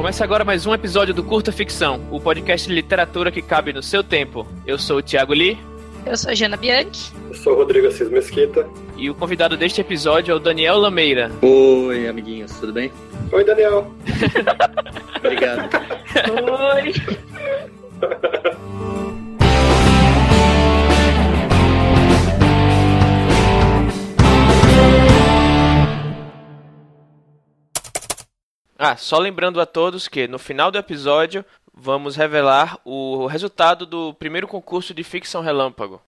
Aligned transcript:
Começa 0.00 0.24
agora 0.24 0.46
mais 0.46 0.64
um 0.64 0.72
episódio 0.72 1.12
do 1.12 1.22
Curta 1.22 1.52
Ficção, 1.52 2.00
o 2.10 2.18
podcast 2.18 2.66
de 2.66 2.74
literatura 2.74 3.30
que 3.30 3.42
cabe 3.42 3.70
no 3.70 3.82
seu 3.82 4.02
tempo. 4.02 4.46
Eu 4.66 4.78
sou 4.78 4.96
o 4.96 5.02
Thiago 5.02 5.34
Lee. 5.34 5.58
Eu 6.06 6.16
sou 6.16 6.30
a 6.30 6.34
Jana 6.34 6.56
Bianchi. 6.56 7.12
Eu 7.28 7.34
sou 7.34 7.52
o 7.52 7.56
Rodrigo 7.56 7.86
Assis 7.86 8.08
Mesquita. 8.08 8.66
E 8.96 9.10
o 9.10 9.14
convidado 9.14 9.58
deste 9.58 9.82
episódio 9.82 10.32
é 10.32 10.34
o 10.34 10.38
Daniel 10.38 10.78
Lameira. 10.78 11.30
Oi, 11.42 12.08
amiguinhos, 12.08 12.50
tudo 12.58 12.72
bem? 12.72 12.90
Oi, 13.30 13.44
Daniel. 13.44 13.92
Obrigado. 15.22 15.68
Oi. 16.72 16.94
Ah, 28.82 28.96
só 28.96 29.18
lembrando 29.18 29.60
a 29.60 29.66
todos 29.66 30.08
que 30.08 30.26
no 30.26 30.38
final 30.38 30.70
do 30.70 30.78
episódio 30.78 31.44
vamos 31.70 32.16
revelar 32.16 32.80
o 32.82 33.26
resultado 33.26 33.84
do 33.84 34.14
primeiro 34.14 34.48
concurso 34.48 34.94
de 34.94 35.04
ficção 35.04 35.42
relâmpago. 35.42 36.00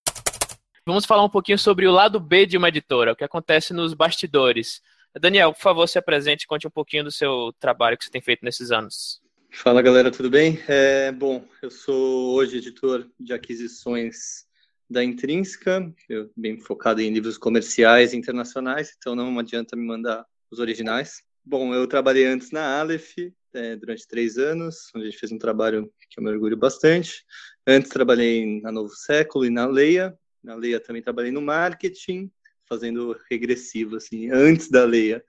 Vamos 0.87 1.05
falar 1.05 1.23
um 1.23 1.29
pouquinho 1.29 1.59
sobre 1.59 1.87
o 1.87 1.93
lado 1.93 2.19
B 2.19 2.47
de 2.47 2.57
uma 2.57 2.71
editora, 2.71 3.13
o 3.13 3.15
que 3.17 3.25
acontece 3.25 3.75
nos 3.75 3.93
bastidores. 3.93 4.81
Daniel, 5.21 5.53
por 5.53 5.61
favor, 5.61 5.87
se 5.87 5.99
apresente 5.99 6.45
e 6.45 6.47
conte 6.47 6.67
um 6.67 6.71
pouquinho 6.71 7.05
do 7.05 7.11
seu 7.11 7.53
trabalho 7.61 7.99
que 7.99 8.07
você 8.07 8.11
tem 8.11 8.23
feito 8.23 8.43
nesses 8.43 8.71
anos. 8.71 9.21
Fala 9.51 9.83
galera, 9.83 10.11
tudo 10.11 10.31
bem? 10.31 10.59
É, 10.67 11.13
bom, 11.13 11.45
eu 11.61 11.71
sou 11.71 12.33
hoje 12.37 12.57
editor 12.57 13.07
de 13.21 13.35
aquisições 13.35 14.47
da 14.89 15.05
Intrínseca, 15.05 15.93
eu 16.09 16.31
bem 16.35 16.59
focado 16.59 17.03
em 17.03 17.13
livros 17.13 17.37
comerciais 17.37 18.15
e 18.15 18.17
internacionais, 18.17 18.95
então 18.97 19.15
não 19.15 19.39
adianta 19.39 19.77
me 19.77 19.85
mandar 19.85 20.25
os 20.51 20.59
originais. 20.59 21.23
Bom, 21.45 21.75
eu 21.75 21.89
trabalhei 21.89 22.25
antes 22.25 22.53
na 22.53 22.79
Aleph 22.79 23.15
é, 23.53 23.75
durante 23.75 24.07
três 24.07 24.39
anos, 24.39 24.91
onde 24.95 25.07
a 25.07 25.11
gente 25.11 25.19
fez 25.19 25.33
um 25.33 25.39
trabalho 25.39 25.93
que 26.09 26.21
eu 26.21 26.23
me 26.25 26.31
orgulho 26.31 26.57
bastante. 26.57 27.25
Antes 27.67 27.91
trabalhei 27.91 28.61
na 28.61 28.71
Novo 28.71 28.95
Século 28.95 29.45
e 29.45 29.51
na 29.51 29.67
Leia. 29.67 30.17
Na 30.43 30.55
Leia 30.55 30.79
também 30.79 31.03
trabalhei 31.03 31.33
no 31.33 31.43
marketing, 31.43 32.31
fazendo 32.69 33.19
regressivo, 33.29 33.97
assim. 33.97 34.31
Antes 34.31 34.71
da 34.71 34.85
Leia, 34.85 35.25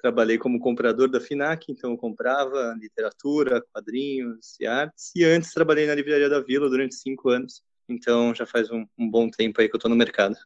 trabalhei 0.00 0.38
como 0.38 0.60
comprador 0.60 1.10
da 1.10 1.20
FINAC, 1.20 1.66
então 1.68 1.90
eu 1.90 1.98
comprava 1.98 2.76
literatura, 2.80 3.60
quadrinhos 3.72 4.56
e 4.60 4.66
artes. 4.66 5.10
E 5.16 5.24
antes 5.24 5.52
trabalhei 5.52 5.86
na 5.88 5.96
Livraria 5.96 6.28
da 6.28 6.40
Vila 6.40 6.70
durante 6.70 6.94
cinco 6.94 7.28
anos. 7.28 7.60
Então 7.88 8.32
já 8.32 8.46
faz 8.46 8.70
um, 8.70 8.86
um 8.96 9.10
bom 9.10 9.28
tempo 9.28 9.60
aí 9.60 9.68
que 9.68 9.74
eu 9.74 9.78
estou 9.78 9.90
no 9.90 9.96
mercado. 9.96 10.36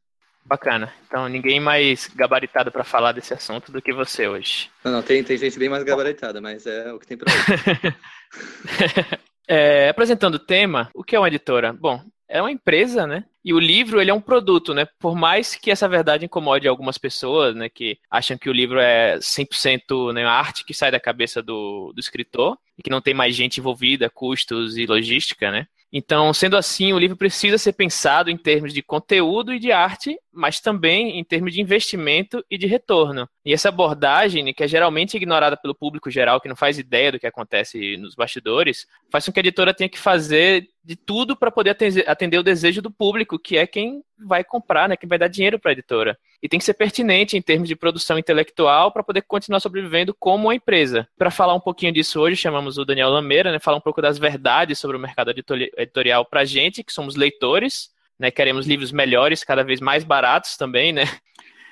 Bacana. 0.51 0.93
Então, 1.07 1.29
ninguém 1.29 1.61
mais 1.61 2.09
gabaritado 2.09 2.73
para 2.73 2.83
falar 2.83 3.13
desse 3.13 3.33
assunto 3.33 3.71
do 3.71 3.81
que 3.81 3.93
você 3.93 4.27
hoje. 4.27 4.69
Não, 4.83 4.91
não, 4.91 5.01
tem, 5.01 5.23
tem 5.23 5.39
gente 5.39 5.57
bem 5.57 5.69
mais 5.69 5.85
gabaritada, 5.85 6.41
mas 6.41 6.67
é 6.67 6.93
o 6.93 6.99
que 6.99 7.07
tem 7.07 7.17
para 7.17 7.33
hoje. 7.33 7.97
é, 9.47 9.91
apresentando 9.91 10.35
o 10.35 10.41
tema, 10.41 10.91
o 10.93 11.05
que 11.05 11.15
é 11.15 11.21
uma 11.21 11.29
editora? 11.29 11.73
Bom, 11.73 12.03
é 12.29 12.43
uma 12.43 12.51
empresa, 12.51 13.07
né? 13.07 13.27
E 13.45 13.55
o 13.55 13.61
livro, 13.61 14.01
ele 14.01 14.11
é 14.11 14.15
um 14.15 14.21
produto, 14.21 14.75
né? 14.75 14.89
Por 14.99 15.15
mais 15.15 15.55
que 15.55 15.71
essa 15.71 15.89
verdade 15.89 16.25
incomode 16.25 16.67
algumas 16.67 16.99
pessoas, 16.99 17.55
né? 17.55 17.69
Que 17.69 17.97
acham 18.11 18.37
que 18.37 18.51
o 18.51 18.53
livro 18.53 18.81
é 18.81 19.19
100% 19.19 20.13
né, 20.13 20.25
arte 20.25 20.65
que 20.65 20.75
sai 20.75 20.91
da 20.91 20.99
cabeça 20.99 21.41
do, 21.41 21.93
do 21.95 22.01
escritor 22.01 22.59
e 22.77 22.83
que 22.83 22.91
não 22.91 23.01
tem 23.01 23.15
mais 23.15 23.37
gente 23.37 23.61
envolvida, 23.61 24.11
custos 24.11 24.77
e 24.77 24.85
logística, 24.85 25.49
né? 25.53 25.69
Então, 25.93 26.33
sendo 26.33 26.57
assim, 26.57 26.93
o 26.93 26.99
livro 26.99 27.17
precisa 27.17 27.59
ser 27.59 27.73
pensado 27.73 28.31
em 28.31 28.37
termos 28.37 28.73
de 28.73 28.81
conteúdo 28.81 29.53
e 29.53 29.59
de 29.59 29.73
arte, 29.73 30.17
mas 30.33 30.61
também 30.61 31.19
em 31.19 31.25
termos 31.25 31.53
de 31.53 31.61
investimento 31.61 32.45
e 32.51 32.57
de 32.57 32.67
retorno. 32.67 33.29
E 33.45 33.53
essa 33.53 33.69
abordagem, 33.69 34.53
que 34.53 34.63
é 34.63 34.69
geralmente 34.69 35.17
ignorada 35.17 35.57
pelo 35.57 35.75
público 35.75 36.11
geral, 36.11 36.41
que 36.41 36.49
não 36.49 36.57
faz 36.57 36.79
ideia 36.79 37.13
do 37.13 37.19
que 37.19 37.27
acontece 37.27 37.97
nos 37.97 38.15
bastidores, 38.15 38.87
faz 39.11 39.27
com 39.27 39.33
que 39.33 39.41
a 39.41 39.43
editora 39.43 39.75
tenha 39.75 39.89
que 39.89 39.99
fazer 39.99 40.69
de 40.83 40.97
tudo 40.97 41.37
para 41.37 41.51
poder 41.51 41.77
atender 42.07 42.39
o 42.39 42.43
desejo 42.43 42.81
do 42.81 42.91
público, 42.91 43.39
que 43.39 43.57
é 43.57 43.67
quem 43.67 44.03
vai 44.19 44.43
comprar, 44.43 44.89
né, 44.89 44.97
quem 44.97 45.09
vai 45.09 45.19
dar 45.19 45.29
dinheiro 45.29 45.59
para 45.59 45.71
a 45.71 45.73
editora. 45.73 46.19
E 46.43 46.49
tem 46.49 46.59
que 46.59 46.65
ser 46.65 46.75
pertinente 46.75 47.37
em 47.37 47.43
termos 47.43 47.69
de 47.69 47.77
produção 47.77 48.19
intelectual 48.19 48.91
para 48.91 49.03
poder 49.03 49.23
continuar 49.23 49.61
sobrevivendo 49.61 50.15
como 50.19 50.45
uma 50.49 50.55
empresa. 50.55 51.07
Para 51.19 51.31
falar 51.31 51.55
um 51.55 51.61
pouquinho 51.61 51.93
disso 51.93 52.21
hoje, 52.21 52.37
chamamos 52.37 52.79
o 52.79 52.85
Daniel 52.85 53.11
Lameira, 53.11 53.53
né, 53.53 53.59
falar 53.59 53.77
um 53.77 53.83
pouco 53.83 54.01
das 54.01 54.19
verdades 54.19 54.79
sobre 54.79 54.97
o 54.97 55.01
mercado 55.01 55.31
editorial 55.31 56.25
para 56.25 56.41
a 56.41 56.45
gente, 56.45 56.83
que 56.83 56.93
somos 56.93 57.15
leitores, 57.15 57.91
né, 58.21 58.31
queremos 58.31 58.67
livros 58.67 58.93
melhores, 58.93 59.43
cada 59.43 59.65
vez 59.65 59.81
mais 59.81 60.05
baratos 60.05 60.57
também, 60.57 60.93
né? 60.93 61.05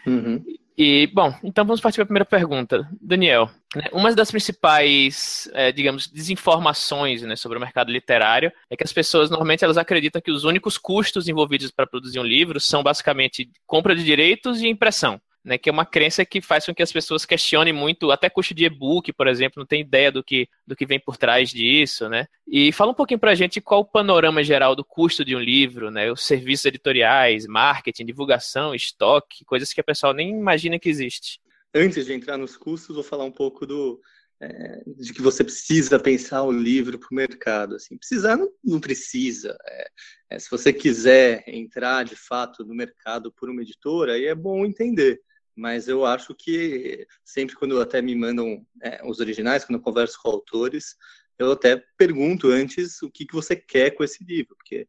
Uhum. 0.06 0.42
E, 0.76 1.08
bom, 1.08 1.34
então 1.42 1.64
vamos 1.64 1.80
partir 1.80 1.96
para 1.96 2.04
a 2.04 2.06
primeira 2.06 2.24
pergunta. 2.24 2.88
Daniel, 3.00 3.50
né, 3.76 3.84
uma 3.92 4.14
das 4.14 4.30
principais, 4.30 5.50
é, 5.52 5.70
digamos, 5.72 6.06
desinformações 6.06 7.20
né, 7.22 7.36
sobre 7.36 7.58
o 7.58 7.60
mercado 7.60 7.92
literário 7.92 8.50
é 8.70 8.76
que 8.76 8.84
as 8.84 8.92
pessoas, 8.92 9.28
normalmente, 9.28 9.64
elas 9.64 9.76
acreditam 9.76 10.22
que 10.22 10.30
os 10.30 10.44
únicos 10.44 10.78
custos 10.78 11.28
envolvidos 11.28 11.70
para 11.70 11.86
produzir 11.86 12.20
um 12.20 12.24
livro 12.24 12.60
são, 12.60 12.82
basicamente, 12.82 13.50
compra 13.66 13.94
de 13.94 14.02
direitos 14.04 14.62
e 14.62 14.68
impressão 14.68 15.20
né, 15.48 15.58
que 15.58 15.68
é 15.68 15.72
uma 15.72 15.86
crença 15.86 16.24
que 16.24 16.40
faz 16.40 16.66
com 16.66 16.74
que 16.74 16.82
as 16.82 16.92
pessoas 16.92 17.24
questionem 17.24 17.72
muito, 17.72 18.10
até 18.10 18.28
custo 18.28 18.54
de 18.54 18.66
e-book, 18.66 19.12
por 19.12 19.26
exemplo, 19.26 19.54
não 19.60 19.66
tem 19.66 19.80
ideia 19.80 20.12
do 20.12 20.22
que, 20.22 20.48
do 20.66 20.76
que 20.76 20.86
vem 20.86 21.00
por 21.00 21.16
trás 21.16 21.50
disso, 21.50 22.08
né? 22.08 22.26
E 22.46 22.70
fala 22.70 22.92
um 22.92 22.94
pouquinho 22.94 23.18
para 23.18 23.32
a 23.32 23.34
gente 23.34 23.60
qual 23.60 23.80
o 23.80 23.84
panorama 23.84 24.44
geral 24.44 24.76
do 24.76 24.84
custo 24.84 25.24
de 25.24 25.34
um 25.34 25.40
livro, 25.40 25.90
né? 25.90 26.12
Os 26.12 26.24
serviços 26.24 26.66
editoriais, 26.66 27.46
marketing, 27.46 28.04
divulgação, 28.04 28.74
estoque, 28.74 29.44
coisas 29.44 29.72
que 29.72 29.80
a 29.80 29.84
pessoa 29.84 30.12
nem 30.12 30.30
imagina 30.30 30.78
que 30.78 30.88
existe. 30.88 31.40
Antes 31.74 32.06
de 32.06 32.12
entrar 32.12 32.36
nos 32.36 32.56
custos, 32.56 32.94
vou 32.94 33.04
falar 33.04 33.24
um 33.24 33.32
pouco 33.32 33.66
do, 33.66 34.00
é, 34.40 34.82
de 34.86 35.12
que 35.12 35.20
você 35.20 35.42
precisa 35.42 35.98
pensar 35.98 36.42
o 36.42 36.52
livro 36.52 36.98
para 36.98 37.08
o 37.10 37.14
mercado. 37.14 37.74
Assim, 37.74 37.96
precisar 37.96 38.36
não, 38.36 38.48
não 38.62 38.80
precisa. 38.80 39.56
É, 39.66 39.88
é, 40.30 40.38
se 40.38 40.50
você 40.50 40.72
quiser 40.72 41.42
entrar 41.46 42.04
de 42.04 42.14
fato 42.14 42.64
no 42.64 42.74
mercado 42.74 43.32
por 43.32 43.50
uma 43.50 43.62
editora, 43.62 44.12
aí 44.12 44.26
é 44.26 44.34
bom 44.34 44.64
entender 44.64 45.20
mas 45.58 45.88
eu 45.88 46.06
acho 46.06 46.34
que 46.34 47.04
sempre 47.24 47.56
quando 47.56 47.80
até 47.80 48.00
me 48.00 48.14
mandam 48.14 48.64
é, 48.80 49.00
os 49.04 49.18
originais, 49.18 49.64
quando 49.64 49.78
eu 49.78 49.82
converso 49.82 50.16
com 50.22 50.30
autores, 50.30 50.94
eu 51.36 51.50
até 51.50 51.82
pergunto 51.96 52.48
antes 52.48 53.02
o 53.02 53.10
que, 53.10 53.26
que 53.26 53.34
você 53.34 53.56
quer 53.56 53.90
com 53.90 54.04
esse 54.04 54.22
livro, 54.22 54.54
porque 54.56 54.86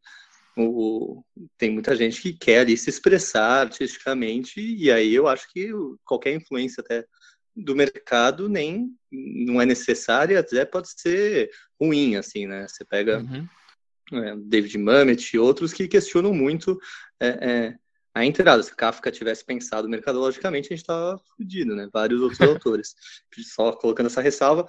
o, 0.55 1.23
tem 1.57 1.71
muita 1.71 1.95
gente 1.95 2.21
que 2.21 2.33
quer 2.33 2.59
ali 2.59 2.77
se 2.77 2.89
expressar 2.89 3.61
artisticamente, 3.61 4.61
e 4.61 4.91
aí 4.91 5.13
eu 5.13 5.27
acho 5.27 5.51
que 5.51 5.71
qualquer 6.05 6.35
influência 6.35 6.81
até 6.81 7.03
do 7.55 7.75
mercado 7.75 8.47
nem 8.47 8.93
não 9.11 9.59
é 9.59 9.65
necessária, 9.65 10.39
até 10.39 10.63
pode 10.65 10.89
ser 10.91 11.49
ruim, 11.81 12.15
assim, 12.15 12.45
né? 12.45 12.67
Você 12.67 12.85
pega 12.85 13.19
uhum. 13.19 14.23
é, 14.23 14.35
David 14.37 14.77
Mamet 14.77 15.35
e 15.35 15.39
outros 15.39 15.73
que 15.73 15.87
questionam 15.87 16.31
muito 16.31 16.79
é, 17.19 17.27
é, 17.27 17.75
a 18.19 18.25
entrada. 18.25 18.61
Se 18.61 18.75
Kafka 18.75 19.11
tivesse 19.11 19.43
pensado 19.45 19.89
mercadologicamente, 19.89 20.67
a 20.67 20.75
gente 20.75 20.83
estava 20.83 21.17
fodido, 21.35 21.75
né? 21.75 21.89
Vários 21.91 22.21
outros 22.21 22.39
autores. 22.41 22.95
Só 23.39 23.71
colocando 23.71 24.07
essa 24.07 24.21
ressalva. 24.21 24.67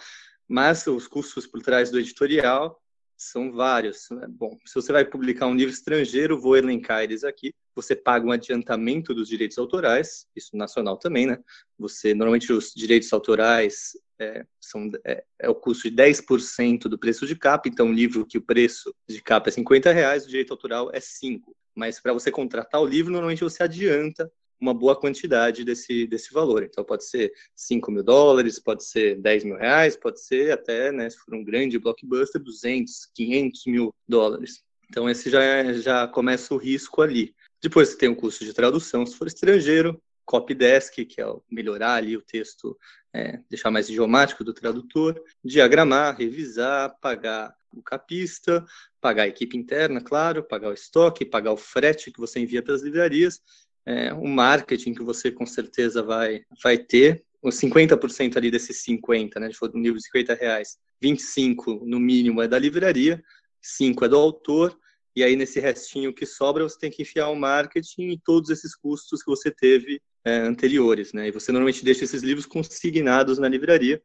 Mas 0.49 0.87
os 0.87 1.07
custos 1.07 1.47
por 1.47 1.63
trás 1.63 1.91
do 1.91 1.99
editorial 1.99 2.81
são 3.17 3.53
vários. 3.53 4.09
Né? 4.11 4.27
Bom, 4.29 4.59
se 4.65 4.75
você 4.75 4.93
vai 4.93 5.05
publicar 5.05 5.47
um 5.47 5.55
livro 5.55 5.73
estrangeiro, 5.73 6.41
vou 6.41 6.57
elencar 6.57 7.03
eles 7.03 7.23
aqui. 7.23 7.53
Você 7.75 7.95
paga 7.95 8.27
um 8.27 8.33
adiantamento 8.33 9.15
dos 9.15 9.29
direitos 9.29 9.59
autorais, 9.59 10.27
isso 10.35 10.57
nacional 10.57 10.97
também, 10.97 11.27
né? 11.27 11.39
Você, 11.79 12.15
normalmente, 12.15 12.53
os 12.53 12.73
direitos 12.75 13.13
autorais 13.13 13.93
é, 14.19 14.45
são, 14.61 14.91
é, 15.05 15.23
é, 15.39 15.49
o 15.49 15.55
custo 15.55 15.89
de 15.89 15.97
10% 15.97 16.83
do 16.89 16.99
preço 16.99 17.27
de 17.27 17.37
capa. 17.37 17.69
Então, 17.69 17.87
um 17.87 17.93
livro 17.93 18.27
que 18.27 18.39
o 18.39 18.43
preço 18.43 18.95
de 19.09 19.23
capa 19.23 19.51
é 19.51 19.53
50 19.53 19.93
reais, 19.93 20.25
o 20.25 20.29
direito 20.29 20.53
autoral 20.53 20.91
é 20.93 21.01
5 21.01 21.55
mas 21.75 22.01
para 22.01 22.13
você 22.13 22.31
contratar 22.31 22.81
o 22.81 22.87
livro, 22.87 23.13
normalmente 23.13 23.45
você 23.45 23.63
adianta 23.63 24.31
uma 24.61 24.75
boa 24.75 24.95
quantidade 24.95 25.65
desse, 25.65 26.07
desse 26.07 26.33
valor. 26.33 26.63
Então, 26.63 26.85
pode 26.85 27.05
ser 27.05 27.33
5 27.57 27.91
mil 27.91 28.03
dólares, 28.03 28.59
pode 28.59 28.85
ser 28.85 29.17
10 29.17 29.45
mil 29.45 29.57
reais, 29.57 29.97
pode 29.97 30.21
ser 30.21 30.53
até, 30.53 30.93
né, 30.93 31.09
se 31.09 31.17
for 31.17 31.35
um 31.35 31.43
grande 31.43 31.79
blockbuster, 31.79 32.41
200, 32.41 33.07
500 33.15 33.67
mil 33.67 33.95
dólares. 34.07 34.63
Então, 34.89 35.09
esse 35.09 35.31
já, 35.31 35.43
é, 35.43 35.75
já 35.75 36.07
começa 36.07 36.53
o 36.53 36.59
risco 36.59 37.01
ali. 37.01 37.35
Depois 37.63 37.89
você 37.89 37.97
tem 37.97 38.09
o 38.09 38.17
custo 38.17 38.45
de 38.45 38.53
tradução, 38.53 39.07
se 39.07 39.17
for 39.17 39.27
estrangeiro, 39.27 40.01
copydesk, 40.25 41.05
que 41.07 41.21
é 41.21 41.27
melhorar 41.51 41.95
ali 41.95 42.17
o 42.17 42.23
texto, 42.23 42.79
é, 43.13 43.41
deixar 43.49 43.71
mais 43.71 43.89
idiomático 43.89 44.45
do 44.45 44.53
tradutor, 44.53 45.21
diagramar, 45.45 46.17
revisar, 46.17 46.97
pagar 47.01 47.55
o 47.73 47.83
capista, 47.83 48.65
pagar 49.01 49.25
a 49.25 49.29
equipe 49.29 49.57
interna, 49.57 50.01
claro, 50.01 50.43
pagar 50.43 50.71
o 50.71 50.75
estoque, 50.75 51.25
pagar 51.25 51.53
o 51.53 51.57
frete 51.57 52.11
que 52.11 52.21
você 52.21 52.41
envia 52.41 52.63
para 52.63 52.75
as 52.75 52.83
livrarias, 52.83 53.41
é, 53.87 54.13
o 54.13 54.27
marketing 54.27 54.95
que 54.95 55.03
você 55.03 55.31
com 55.31 55.47
certeza 55.47 56.03
vai, 56.03 56.45
vai 56.63 56.79
ter, 56.79 57.25
os 57.43 57.55
50% 57.57 58.37
ali 58.37 58.51
desses 58.51 58.83
50, 58.83 59.41
né, 59.41 59.51
for 59.53 59.71
um 59.75 59.81
livro 59.81 59.99
de 59.99 60.05
50 60.05 60.35
reais, 60.35 60.79
25 61.01 61.83
no 61.87 61.99
mínimo 61.99 62.43
é 62.43 62.49
da 62.49 62.59
livraria, 62.59 63.23
5 63.63 64.05
é 64.05 64.09
do 64.09 64.17
autor, 64.17 64.79
e 65.17 65.25
aí 65.25 65.35
nesse 65.35 65.59
restinho 65.59 66.13
que 66.13 66.27
sobra 66.27 66.63
você 66.63 66.79
tem 66.79 66.91
que 66.91 67.03
enfiar 67.03 67.29
o 67.29 67.35
marketing 67.37 68.11
e 68.11 68.19
todos 68.19 68.51
esses 68.51 68.77
custos 68.77 69.23
que 69.23 69.31
você 69.31 69.51
teve 69.51 70.01
é, 70.25 70.37
anteriores, 70.41 71.13
né, 71.13 71.29
e 71.29 71.31
você 71.31 71.51
normalmente 71.51 71.85
deixa 71.85 72.05
esses 72.05 72.23
livros 72.23 72.45
consignados 72.47 73.39
na 73.39 73.49
livraria, 73.49 74.03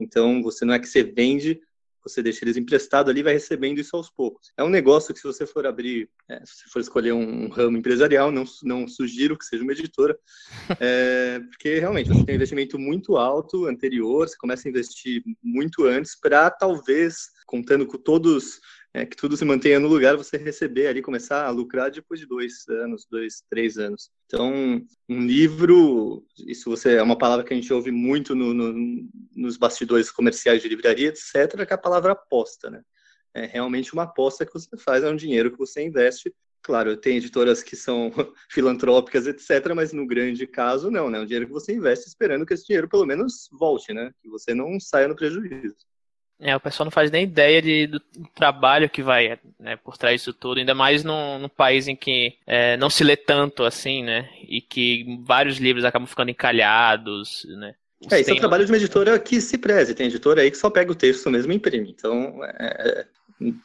então 0.00 0.42
você 0.42 0.64
não 0.64 0.74
é 0.74 0.78
que 0.78 0.86
você 0.86 1.02
vende 1.02 1.60
você 2.08 2.22
deixa 2.22 2.44
eles 2.44 2.56
emprestados 2.56 3.10
ali, 3.10 3.22
vai 3.22 3.34
recebendo 3.34 3.78
isso 3.78 3.96
aos 3.96 4.10
poucos. 4.10 4.52
É 4.56 4.64
um 4.64 4.68
negócio 4.68 5.12
que 5.12 5.20
se 5.20 5.26
você 5.26 5.46
for 5.46 5.66
abrir, 5.66 6.08
é, 6.28 6.38
se 6.44 6.56
você 6.56 6.70
for 6.70 6.80
escolher 6.80 7.12
um 7.12 7.48
ramo 7.48 7.76
empresarial, 7.76 8.30
não, 8.30 8.44
não 8.62 8.88
sugiro 8.88 9.36
que 9.36 9.44
seja 9.44 9.62
uma 9.62 9.72
editora, 9.72 10.18
é, 10.80 11.40
porque 11.50 11.78
realmente 11.78 12.08
você 12.08 12.24
tem 12.24 12.34
um 12.34 12.36
investimento 12.36 12.78
muito 12.78 13.16
alto 13.16 13.66
anterior, 13.66 14.28
você 14.28 14.36
começa 14.36 14.68
a 14.68 14.70
investir 14.70 15.22
muito 15.42 15.84
antes 15.84 16.18
para 16.18 16.50
talvez, 16.50 17.28
contando 17.46 17.86
com 17.86 17.98
todos 17.98 18.60
é, 18.98 19.06
que 19.06 19.16
tudo 19.16 19.36
se 19.36 19.44
mantenha 19.44 19.78
no 19.78 19.86
lugar, 19.86 20.16
você 20.16 20.36
receber 20.36 20.88
ali, 20.88 21.00
começar 21.00 21.46
a 21.46 21.50
lucrar 21.50 21.88
depois 21.88 22.18
de 22.18 22.26
dois 22.26 22.66
anos, 22.68 23.06
dois, 23.08 23.44
três 23.48 23.78
anos. 23.78 24.10
Então, 24.26 24.84
um 25.08 25.24
livro, 25.24 26.26
isso 26.36 26.68
você 26.68 26.96
é 26.96 27.02
uma 27.02 27.16
palavra 27.16 27.44
que 27.44 27.54
a 27.54 27.56
gente 27.56 27.72
ouve 27.72 27.92
muito 27.92 28.34
no, 28.34 28.52
no, 28.52 29.08
nos 29.36 29.56
bastidores 29.56 30.10
comerciais 30.10 30.62
de 30.62 30.68
livraria, 30.68 31.10
etc., 31.10 31.64
que 31.64 31.72
é 31.72 31.74
a 31.74 31.78
palavra 31.78 32.12
aposta, 32.12 32.70
né? 32.70 32.82
É 33.32 33.46
realmente 33.46 33.92
uma 33.92 34.02
aposta 34.02 34.44
que 34.44 34.52
você 34.52 34.76
faz, 34.76 35.04
é 35.04 35.08
um 35.08 35.16
dinheiro 35.16 35.52
que 35.52 35.58
você 35.58 35.84
investe. 35.84 36.34
Claro, 36.60 36.96
tem 36.96 37.18
editoras 37.18 37.62
que 37.62 37.76
são 37.76 38.10
filantrópicas, 38.50 39.28
etc., 39.28 39.74
mas 39.76 39.92
no 39.92 40.06
grande 40.08 40.44
caso, 40.44 40.90
não, 40.90 41.08
né? 41.08 41.18
É 41.18 41.20
um 41.20 41.26
dinheiro 41.26 41.46
que 41.46 41.52
você 41.52 41.72
investe 41.72 42.08
esperando 42.08 42.44
que 42.44 42.52
esse 42.52 42.66
dinheiro 42.66 42.88
pelo 42.88 43.06
menos 43.06 43.48
volte, 43.52 43.94
né? 43.94 44.10
Que 44.20 44.28
você 44.28 44.54
não 44.54 44.80
saia 44.80 45.06
no 45.06 45.14
prejuízo. 45.14 45.76
É, 46.40 46.54
o 46.54 46.60
pessoal 46.60 46.84
não 46.84 46.90
faz 46.92 47.10
nem 47.10 47.24
ideia 47.24 47.60
de, 47.60 47.88
do 47.88 48.00
trabalho 48.34 48.88
que 48.88 49.02
vai 49.02 49.38
né, 49.58 49.76
por 49.76 49.98
trás 49.98 50.20
disso 50.20 50.32
tudo, 50.32 50.58
ainda 50.58 50.74
mais 50.74 51.02
num, 51.02 51.38
num 51.40 51.48
país 51.48 51.88
em 51.88 51.96
que 51.96 52.34
é, 52.46 52.76
não 52.76 52.88
se 52.88 53.02
lê 53.02 53.16
tanto 53.16 53.64
assim, 53.64 54.04
né? 54.04 54.28
E 54.48 54.60
que 54.60 55.18
vários 55.24 55.58
livros 55.58 55.84
acabam 55.84 56.06
ficando 56.06 56.30
encalhados, 56.30 57.44
né? 57.58 57.74
É, 58.10 58.20
isso 58.20 58.30
é 58.30 58.34
o 58.34 58.38
trabalho 58.38 58.64
de 58.64 58.70
uma 58.70 58.76
editora 58.76 59.18
que 59.18 59.40
se 59.40 59.58
preze. 59.58 59.94
Tem 59.94 60.06
editora 60.06 60.42
aí 60.42 60.50
que 60.50 60.56
só 60.56 60.70
pega 60.70 60.92
o 60.92 60.94
texto 60.94 61.28
mesmo 61.28 61.52
e 61.52 61.56
imprime. 61.56 61.90
Então, 61.90 62.38
é, 62.44 63.06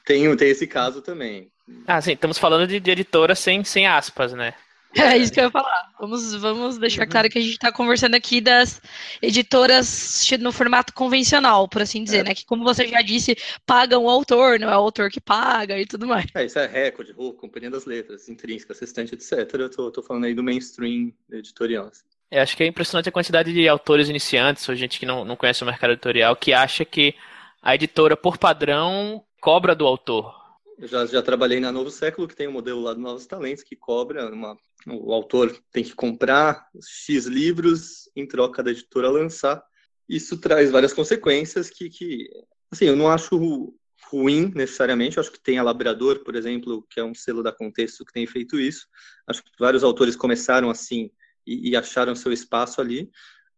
tem, 0.04 0.36
tem 0.36 0.50
esse 0.50 0.66
caso 0.66 1.02
também. 1.02 1.52
Ah, 1.86 2.02
sim, 2.02 2.14
estamos 2.14 2.40
falando 2.40 2.68
de, 2.68 2.80
de 2.80 2.92
editora 2.92 3.36
sem, 3.36 3.64
sem 3.64 3.88
aspas, 3.88 4.34
né? 4.34 4.56
É 4.96 5.18
isso 5.18 5.32
que 5.32 5.40
eu 5.40 5.46
ia 5.46 5.52
falar. 5.52 5.92
Vamos, 6.00 6.36
vamos 6.36 6.78
deixar 6.78 7.08
claro 7.08 7.30
que 7.30 7.38
a 7.38 7.42
gente 7.42 7.54
está 7.54 7.72
conversando 7.72 8.16
aqui 8.16 8.40
das 8.40 8.82
editoras 9.22 10.30
no 10.40 10.52
formato 10.52 10.94
convencional, 10.94 11.68
por 11.68 11.82
assim 11.82 12.04
dizer, 12.04 12.20
é. 12.20 12.24
né? 12.24 12.36
Que, 12.36 12.46
como 12.46 12.64
você 12.64 12.88
já 12.88 13.02
disse, 13.02 13.36
pagam 13.66 14.04
o 14.04 14.10
autor, 14.10 14.60
não 14.60 14.70
é 14.70 14.78
o 14.78 14.82
autor 14.82 15.10
que 15.10 15.20
paga 15.20 15.80
e 15.80 15.86
tudo 15.86 16.06
mais. 16.06 16.26
É, 16.36 16.46
isso 16.46 16.60
é 16.60 16.68
recorde, 16.68 17.12
Hulk, 17.12 17.40
Companhia 17.40 17.72
das 17.72 17.86
Letras, 17.86 18.30
Intrínseca, 18.30 18.74
Assistente, 18.74 19.16
etc. 19.16 19.50
Eu 19.54 19.70
tô, 19.70 19.92
tô 19.92 20.04
falando 20.04 20.26
aí 20.26 20.34
do 20.34 20.44
mainstream 20.44 21.12
editorial. 21.32 21.88
Assim. 21.88 22.04
É, 22.30 22.42
acho 22.42 22.58
que 22.58 22.64
é 22.64 22.68
impressionante 22.68 23.10
a 23.10 23.12
quantidade 23.12 23.54
de 23.54 23.68
autores 23.68 24.10
iniciantes, 24.10 24.68
ou 24.68 24.76
gente 24.76 25.00
que 25.00 25.06
não, 25.06 25.24
não 25.24 25.36
conhece 25.36 25.64
o 25.64 25.66
mercado 25.66 25.94
editorial, 25.94 26.36
que 26.36 26.54
acha 26.54 26.84
que 26.84 27.16
a 27.62 27.76
editora, 27.76 28.18
por 28.18 28.38
padrão, 28.38 29.24
cobra 29.40 29.76
do 29.76 29.88
autor. 29.88 30.43
Já, 30.80 31.06
já 31.06 31.22
trabalhei 31.22 31.60
na 31.60 31.72
Novo 31.72 31.92
Século, 31.92 32.28
que 32.28 32.36
tem 32.36 32.48
um 32.48 32.52
modelo 32.52 32.82
lá 32.82 32.94
do 32.94 33.00
Novos 33.00 33.26
Talentos, 33.26 33.64
que 33.64 33.76
cobra 33.76 34.32
uma 34.32 34.58
o 34.88 35.14
autor 35.14 35.58
tem 35.72 35.84
que 35.84 35.96
comprar 35.96 36.68
X 36.82 37.26
livros 37.26 38.10
em 38.16 38.28
troca 38.28 38.62
da 38.62 38.72
editora 38.72 39.10
lançar. 39.10 39.64
Isso 40.10 40.38
traz 40.38 40.72
várias 40.72 40.94
consequências 40.94 41.70
que, 41.70 41.90
que 41.90 42.30
assim, 42.70 42.86
eu 42.86 42.96
não 42.96 43.10
acho 43.10 43.74
ruim 44.12 44.52
necessariamente. 44.54 45.18
Eu 45.18 45.22
acho 45.22 45.32
que 45.32 45.40
tem 45.40 45.58
a 45.58 45.64
Labrador, 45.64 46.20
por 46.24 46.36
exemplo, 46.36 46.86
que 46.90 47.00
é 47.00 47.04
um 47.04 47.14
selo 47.14 47.42
da 47.42 47.52
Contexto 47.52 48.04
que 48.04 48.12
tem 48.12 48.28
feito 48.28 48.60
isso. 48.60 48.88
Acho 49.26 49.42
que 49.42 49.52
vários 49.58 49.84
autores 49.84 50.16
começaram 50.16 50.70
assim 50.70 51.10
e, 51.48 51.70
e 51.70 51.76
acharam 51.78 52.14
seu 52.14 52.34
espaço 52.34 52.82
ali 52.82 53.10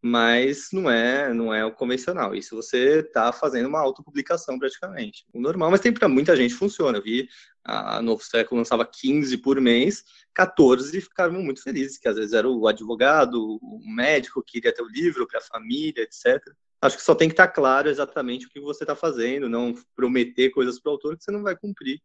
mas 0.07 0.69
não 0.71 0.87
é 0.87 1.33
não 1.33 1.51
é 1.51 1.65
o 1.65 1.71
convencional. 1.71 2.35
Isso 2.35 2.55
você 2.55 2.99
está 2.99 3.31
fazendo 3.31 3.67
uma 3.67 3.79
autopublicação 3.79 4.59
praticamente. 4.59 5.25
O 5.33 5.41
normal, 5.41 5.71
mas 5.71 5.79
tem 5.79 5.91
para 5.91 6.07
muita 6.07 6.35
gente 6.35 6.53
funciona. 6.53 6.99
Eu 6.99 7.01
vi 7.01 7.27
a 7.63 8.03
Novo 8.03 8.23
Século 8.23 8.59
lançava 8.59 8.85
15 8.85 9.35
por 9.39 9.59
mês, 9.59 10.03
14 10.35 11.01
ficaram 11.01 11.41
muito 11.41 11.63
felizes, 11.63 11.97
que 11.97 12.07
às 12.07 12.17
vezes 12.17 12.33
era 12.33 12.47
o 12.47 12.67
advogado, 12.67 13.57
o 13.59 13.81
médico 13.83 14.43
que 14.43 14.61
queria 14.61 14.71
ter 14.71 14.83
o 14.83 14.87
livro 14.87 15.25
para 15.25 15.39
a 15.39 15.41
família, 15.43 16.03
etc. 16.03 16.39
Acho 16.79 16.97
que 16.97 17.03
só 17.03 17.15
tem 17.15 17.27
que 17.27 17.33
estar 17.33 17.47
tá 17.47 17.53
claro 17.53 17.89
exatamente 17.89 18.45
o 18.45 18.49
que 18.49 18.59
você 18.59 18.83
está 18.83 18.95
fazendo, 18.95 19.49
não 19.49 19.73
prometer 19.95 20.51
coisas 20.51 20.79
para 20.79 20.91
o 20.91 20.93
autor 20.93 21.17
que 21.17 21.23
você 21.23 21.31
não 21.31 21.41
vai 21.41 21.55
cumprir, 21.55 21.99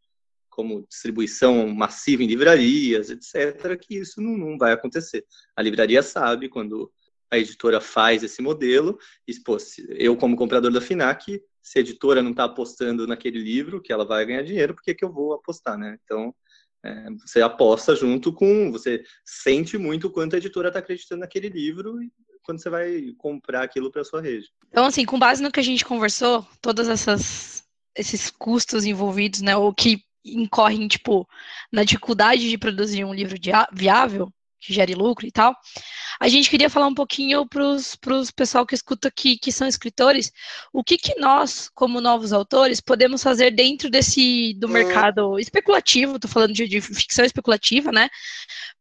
como 0.48 0.86
distribuição 0.88 1.68
massiva 1.68 2.22
em 2.22 2.26
livrarias, 2.26 3.10
etc., 3.10 3.78
que 3.78 3.98
isso 3.98 4.22
não, 4.22 4.38
não 4.38 4.56
vai 4.56 4.72
acontecer. 4.72 5.26
A 5.54 5.60
livraria 5.60 6.02
sabe 6.02 6.48
quando 6.48 6.90
a 7.30 7.38
editora 7.38 7.80
faz 7.80 8.22
esse 8.22 8.42
modelo, 8.42 8.98
e, 9.26 9.34
pô, 9.40 9.56
eu 9.90 10.16
como 10.16 10.36
comprador 10.36 10.72
da 10.72 10.80
FINAC, 10.80 11.42
se 11.62 11.78
a 11.78 11.80
editora 11.80 12.22
não 12.22 12.32
está 12.32 12.44
apostando 12.44 13.06
naquele 13.06 13.38
livro, 13.38 13.80
que 13.80 13.92
ela 13.92 14.04
vai 14.04 14.26
ganhar 14.26 14.42
dinheiro, 14.42 14.74
por 14.74 14.82
que, 14.82 14.94
que 14.94 15.04
eu 15.04 15.12
vou 15.12 15.34
apostar, 15.34 15.78
né? 15.78 15.96
Então, 16.04 16.34
é, 16.84 17.06
você 17.24 17.40
aposta 17.42 17.94
junto 17.94 18.32
com, 18.32 18.72
você 18.72 19.04
sente 19.24 19.78
muito 19.78 20.10
quanto 20.10 20.34
a 20.34 20.38
editora 20.38 20.68
está 20.68 20.80
acreditando 20.80 21.20
naquele 21.20 21.48
livro 21.48 21.98
quando 22.42 22.60
você 22.60 22.70
vai 22.70 23.12
comprar 23.18 23.62
aquilo 23.62 23.90
para 23.90 24.02
sua 24.02 24.20
rede. 24.20 24.48
Então, 24.68 24.86
assim, 24.86 25.04
com 25.04 25.18
base 25.18 25.42
no 25.42 25.52
que 25.52 25.60
a 25.60 25.62
gente 25.62 25.84
conversou, 25.84 26.44
todas 26.60 26.88
essas 26.88 27.62
esses 27.94 28.30
custos 28.30 28.84
envolvidos, 28.84 29.42
né, 29.42 29.56
ou 29.56 29.74
que 29.74 30.02
incorrem, 30.24 30.86
tipo, 30.86 31.28
na 31.72 31.82
dificuldade 31.84 32.48
de 32.48 32.56
produzir 32.56 33.04
um 33.04 33.12
livro 33.12 33.36
viável, 33.72 34.32
que 34.60 34.72
gere 34.72 34.94
lucro 34.94 35.26
e 35.26 35.32
tal. 35.32 35.56
A 36.20 36.28
gente 36.28 36.50
queria 36.50 36.68
falar 36.68 36.86
um 36.86 36.94
pouquinho 36.94 37.46
para 37.46 37.64
os 37.64 38.30
pessoal 38.30 38.66
que 38.66 38.74
escuta 38.74 39.08
aqui, 39.08 39.38
que 39.38 39.50
são 39.50 39.66
escritores, 39.66 40.30
o 40.72 40.84
que, 40.84 40.98
que 40.98 41.18
nós, 41.18 41.70
como 41.74 42.00
novos 42.00 42.32
autores, 42.32 42.80
podemos 42.80 43.22
fazer 43.22 43.50
dentro 43.50 43.90
desse 43.90 44.54
do 44.58 44.68
mercado 44.68 45.38
especulativo, 45.38 46.16
estou 46.16 46.30
falando 46.30 46.52
de, 46.52 46.68
de 46.68 46.80
ficção 46.80 47.24
especulativa, 47.24 47.90
né? 47.90 48.08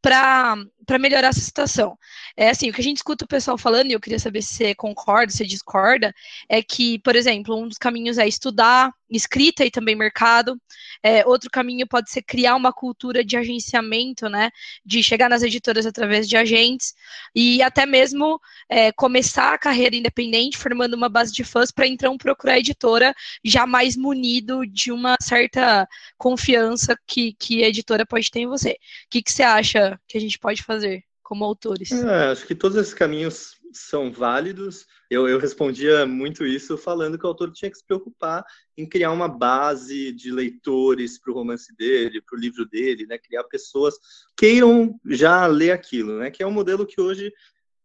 Para 0.01 0.57
melhorar 0.99 1.29
essa 1.29 1.39
situação. 1.39 1.97
É 2.35 2.49
assim, 2.49 2.69
o 2.69 2.73
que 2.73 2.81
a 2.81 2.83
gente 2.83 2.97
escuta 2.97 3.25
o 3.25 3.27
pessoal 3.27 3.57
falando, 3.57 3.89
e 3.89 3.93
eu 3.93 3.99
queria 3.99 4.19
saber 4.19 4.41
se 4.41 4.55
você 4.55 4.75
concorda, 4.75 5.31
se 5.31 5.45
discorda, 5.45 6.13
é 6.49 6.61
que, 6.61 6.99
por 6.99 7.15
exemplo, 7.15 7.55
um 7.55 7.67
dos 7.67 7.77
caminhos 7.77 8.17
é 8.17 8.27
estudar 8.27 8.91
escrita 9.09 9.65
e 9.65 9.71
também 9.71 9.95
mercado. 9.95 10.59
É, 11.01 11.25
outro 11.25 11.49
caminho 11.49 11.87
pode 11.87 12.09
ser 12.11 12.21
criar 12.21 12.55
uma 12.55 12.71
cultura 12.71 13.23
de 13.23 13.37
agenciamento, 13.37 14.29
né? 14.29 14.51
De 14.85 15.01
chegar 15.01 15.29
nas 15.29 15.43
editoras 15.43 15.85
através 15.85 16.27
de 16.27 16.37
agentes 16.37 16.93
e 17.33 17.61
até 17.61 17.85
mesmo 17.85 18.39
é, 18.69 18.91
começar 18.91 19.53
a 19.53 19.57
carreira 19.57 19.95
independente, 19.95 20.57
formando 20.57 20.93
uma 20.93 21.09
base 21.09 21.31
de 21.31 21.43
fãs 21.43 21.71
para 21.71 21.87
então 21.87 22.17
procurar 22.17 22.53
a 22.53 22.59
editora 22.59 23.13
já 23.43 23.65
mais 23.65 23.95
munido 23.95 24.65
de 24.65 24.91
uma 24.91 25.15
certa 25.21 25.87
confiança 26.17 26.97
que, 27.07 27.33
que 27.33 27.63
a 27.63 27.67
editora 27.67 28.05
pode 28.05 28.29
ter 28.29 28.41
em 28.41 28.47
você. 28.47 28.71
O 28.71 28.75
que, 29.09 29.21
que 29.21 29.31
você 29.31 29.43
acha 29.43 29.99
que 30.07 30.17
a 30.17 30.21
gente 30.21 30.37
pode 30.37 30.63
fazer 30.63 31.03
como 31.23 31.45
autores? 31.45 31.91
É, 31.91 32.31
acho 32.31 32.45
que 32.45 32.55
todos 32.55 32.77
esses 32.77 32.93
caminhos 32.93 33.57
são 33.71 34.11
válidos. 34.11 34.87
Eu, 35.09 35.27
eu 35.27 35.39
respondia 35.39 36.05
muito 36.05 36.45
isso 36.45 36.77
falando 36.77 37.17
que 37.17 37.25
o 37.25 37.27
autor 37.27 37.51
tinha 37.51 37.71
que 37.71 37.77
se 37.77 37.85
preocupar 37.85 38.45
em 38.77 38.85
criar 38.85 39.11
uma 39.11 39.27
base 39.27 40.11
de 40.11 40.31
leitores 40.31 41.19
para 41.19 41.31
o 41.31 41.35
romance 41.35 41.75
dele, 41.75 42.21
para 42.21 42.37
o 42.37 42.39
livro 42.39 42.65
dele, 42.65 43.07
né? 43.07 43.17
Criar 43.17 43.43
pessoas 43.45 43.97
que 44.37 44.49
queiram 44.49 44.99
já 45.05 45.47
ler 45.47 45.71
aquilo, 45.71 46.19
né? 46.19 46.29
Que 46.29 46.43
é 46.43 46.47
um 46.47 46.51
modelo 46.51 46.85
que 46.85 47.01
hoje 47.01 47.33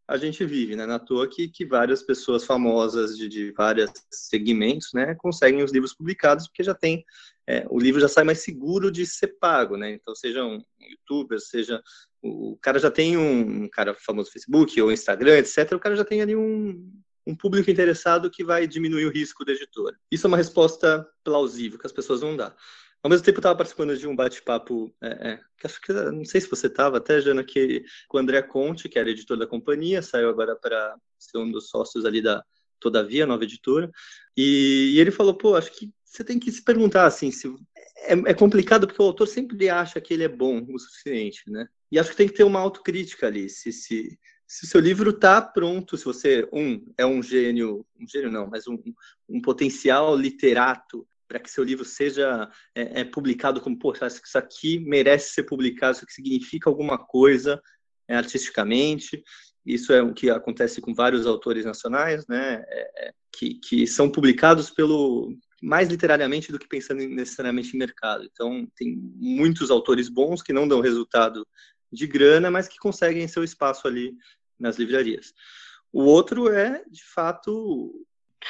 a 0.07 0.19
gente 0.19 0.45
vive, 0.45 0.77
né? 0.77 0.85
Na 0.85 0.99
toa 0.99 1.27
que, 1.27 1.49
que 1.49 1.65
várias 1.65 2.03
pessoas 2.03 2.45
famosas 2.45 3.17
de, 3.17 3.27
de 3.27 3.53
vários 3.53 3.91
segmentos, 4.11 4.91
né, 4.93 5.15
conseguem 5.15 5.63
os 5.63 5.73
livros 5.73 5.95
publicados 5.95 6.47
porque 6.47 6.63
já 6.63 6.75
tem 6.75 7.05
é, 7.47 7.67
o 7.69 7.79
livro 7.79 8.01
já 8.01 8.09
sai 8.09 8.25
mais 8.25 8.43
seguro 8.43 8.91
de 8.91 9.05
ser 9.07 9.37
pago, 9.39 9.77
né? 9.77 9.93
Então, 9.93 10.15
seja 10.15 10.45
um 10.45 10.63
youtuber, 10.81 11.39
seja 11.39 11.83
o 12.23 12.57
cara 12.57 12.79
já 12.79 12.91
tem 12.91 13.19
um, 13.19 13.65
um 13.65 13.69
cara 13.69 13.95
famoso 13.95 14.29
no 14.29 14.33
Facebook 14.33 14.81
ou 14.81 14.91
Instagram, 14.91 15.39
etc. 15.39 15.73
O 15.73 15.79
cara 15.79 15.95
já 15.95 16.05
tem 16.05 16.23
ali 16.23 16.35
um, 16.35 16.91
um 17.27 17.35
público 17.35 17.71
interessado 17.71 18.31
que 18.31 18.45
vai 18.45 18.67
diminuir 18.67 19.07
o 19.07 19.11
risco 19.11 19.45
da 19.45 19.53
editora. 19.53 19.97
Isso 20.11 20.27
é 20.27 20.29
uma 20.29 20.37
resposta 20.37 21.07
plausível 21.23 21.79
que 21.79 21.87
as 21.87 21.93
pessoas 21.93 22.21
vão 22.21 22.37
dar. 22.37 22.55
Ao 23.03 23.11
mesmo 23.11 23.25
tempo, 23.25 23.37
eu 23.37 23.41
estava 23.41 23.57
participando 23.57 23.97
de 23.97 24.09
um 24.09 24.17
bate-papo, 24.17 24.95
é, 25.03 25.33
é, 25.33 25.41
que 25.59 25.67
acho 25.67 25.81
que, 25.81 25.93
não 25.93 26.25
sei 26.25 26.41
se 26.41 26.49
você 26.49 26.69
estava, 26.69 26.97
até, 26.97 27.21
Jana, 27.21 27.45
que, 27.45 27.85
com 28.09 28.17
o 28.17 28.21
André 28.21 28.41
Conte, 28.41 28.89
que 28.89 28.99
era 28.99 29.11
editor 29.11 29.37
da 29.37 29.47
companhia, 29.47 30.01
saiu 30.01 30.31
agora 30.31 30.57
para 30.57 30.97
ser 31.19 31.37
um 31.37 31.51
dos 31.51 31.69
sócios 31.69 32.07
ali 32.07 32.23
da 32.23 32.43
Todavia, 32.81 33.27
nova 33.27 33.45
editora, 33.45 33.91
e, 34.37 34.93
e 34.95 35.01
ele 35.01 35.11
falou, 35.11 35.35
pô, 35.35 35.55
acho 35.55 35.71
que 35.71 35.93
você 36.03 36.25
tem 36.25 36.39
que 36.39 36.51
se 36.51 36.63
perguntar, 36.63 37.07
assim, 37.07 37.31
se 37.31 37.47
é, 37.97 38.13
é, 38.13 38.35
complicado 38.35 38.87
porque 38.87 39.01
o 39.01 39.07
autor 39.07 39.27
sempre 39.27 39.69
acha 39.69 40.01
que 40.01 40.15
ele 40.15 40.25
é 40.25 40.29
bom 40.29 40.65
o 40.69 40.79
suficiente, 40.79 41.51
né? 41.51 41.67
E 41.91 41.99
acho 41.99 42.11
que 42.11 42.17
tem 42.17 42.29
que 42.29 42.35
ter 42.35 42.45
uma 42.45 42.61
autocrítica 42.61 43.27
ali, 43.27 43.49
se, 43.49 43.73
se, 43.73 44.19
se 44.55 44.67
o 44.67 44.69
seu 44.69 44.81
livro 44.81 45.11
está 45.11 45.43
pronto, 45.43 45.97
se 45.97 46.05
você, 46.05 46.49
um, 46.53 46.81
é 46.97 47.05
um 47.05 47.21
gênio, 47.21 47.85
um 47.99 48.07
gênio 48.07 48.31
não, 48.31 48.47
mas 48.47 48.69
um, 48.69 48.79
um 49.29 49.43
potencial 49.43 50.17
literato 50.17 51.05
para 51.27 51.41
que 51.41 51.51
seu 51.51 51.65
livro 51.65 51.85
seja 51.85 52.49
é, 52.73 53.01
é 53.01 53.05
publicado 53.05 53.61
como, 53.61 53.77
poxa, 53.77 54.07
isso 54.07 54.39
aqui 54.39 54.79
merece 54.79 55.33
ser 55.33 55.43
publicado, 55.43 55.97
isso 55.97 56.05
aqui 56.05 56.13
significa 56.15 56.71
alguma 56.71 56.97
coisa 56.97 57.61
é, 58.07 58.15
artisticamente. 58.15 59.25
Isso 59.67 59.93
é 59.93 60.01
o 60.01 60.15
que 60.15 60.31
acontece 60.31 60.81
com 60.81 60.95
vários 60.95 61.27
autores 61.27 61.65
nacionais, 61.65 62.25
né, 62.29 62.63
é, 62.69 63.09
é, 63.09 63.13
que, 63.37 63.55
que 63.55 63.89
são 63.89 64.09
publicados 64.09 64.71
pelo 64.71 65.37
mais 65.61 65.89
literariamente 65.89 66.53
do 66.53 66.61
que 66.61 66.69
pensando 66.69 67.01
necessariamente 67.09 67.75
em 67.75 67.79
mercado. 67.79 68.23
Então, 68.31 68.69
tem 68.77 68.95
muitos 69.17 69.69
autores 69.69 70.09
bons 70.09 70.43
que 70.43 70.53
não 70.53 70.69
dão 70.69 70.81
resultado 70.81 71.45
de 71.91 72.07
grana, 72.07 72.51
mas 72.53 72.69
que 72.69 72.77
conseguem 72.77 73.27
seu 73.27 73.43
espaço 73.43 73.89
ali 73.89 74.15
nas 74.59 74.77
livrarias. 74.77 75.33
O 75.93 76.03
outro 76.03 76.49
é, 76.49 76.83
de 76.91 77.05
fato, 77.05 78.05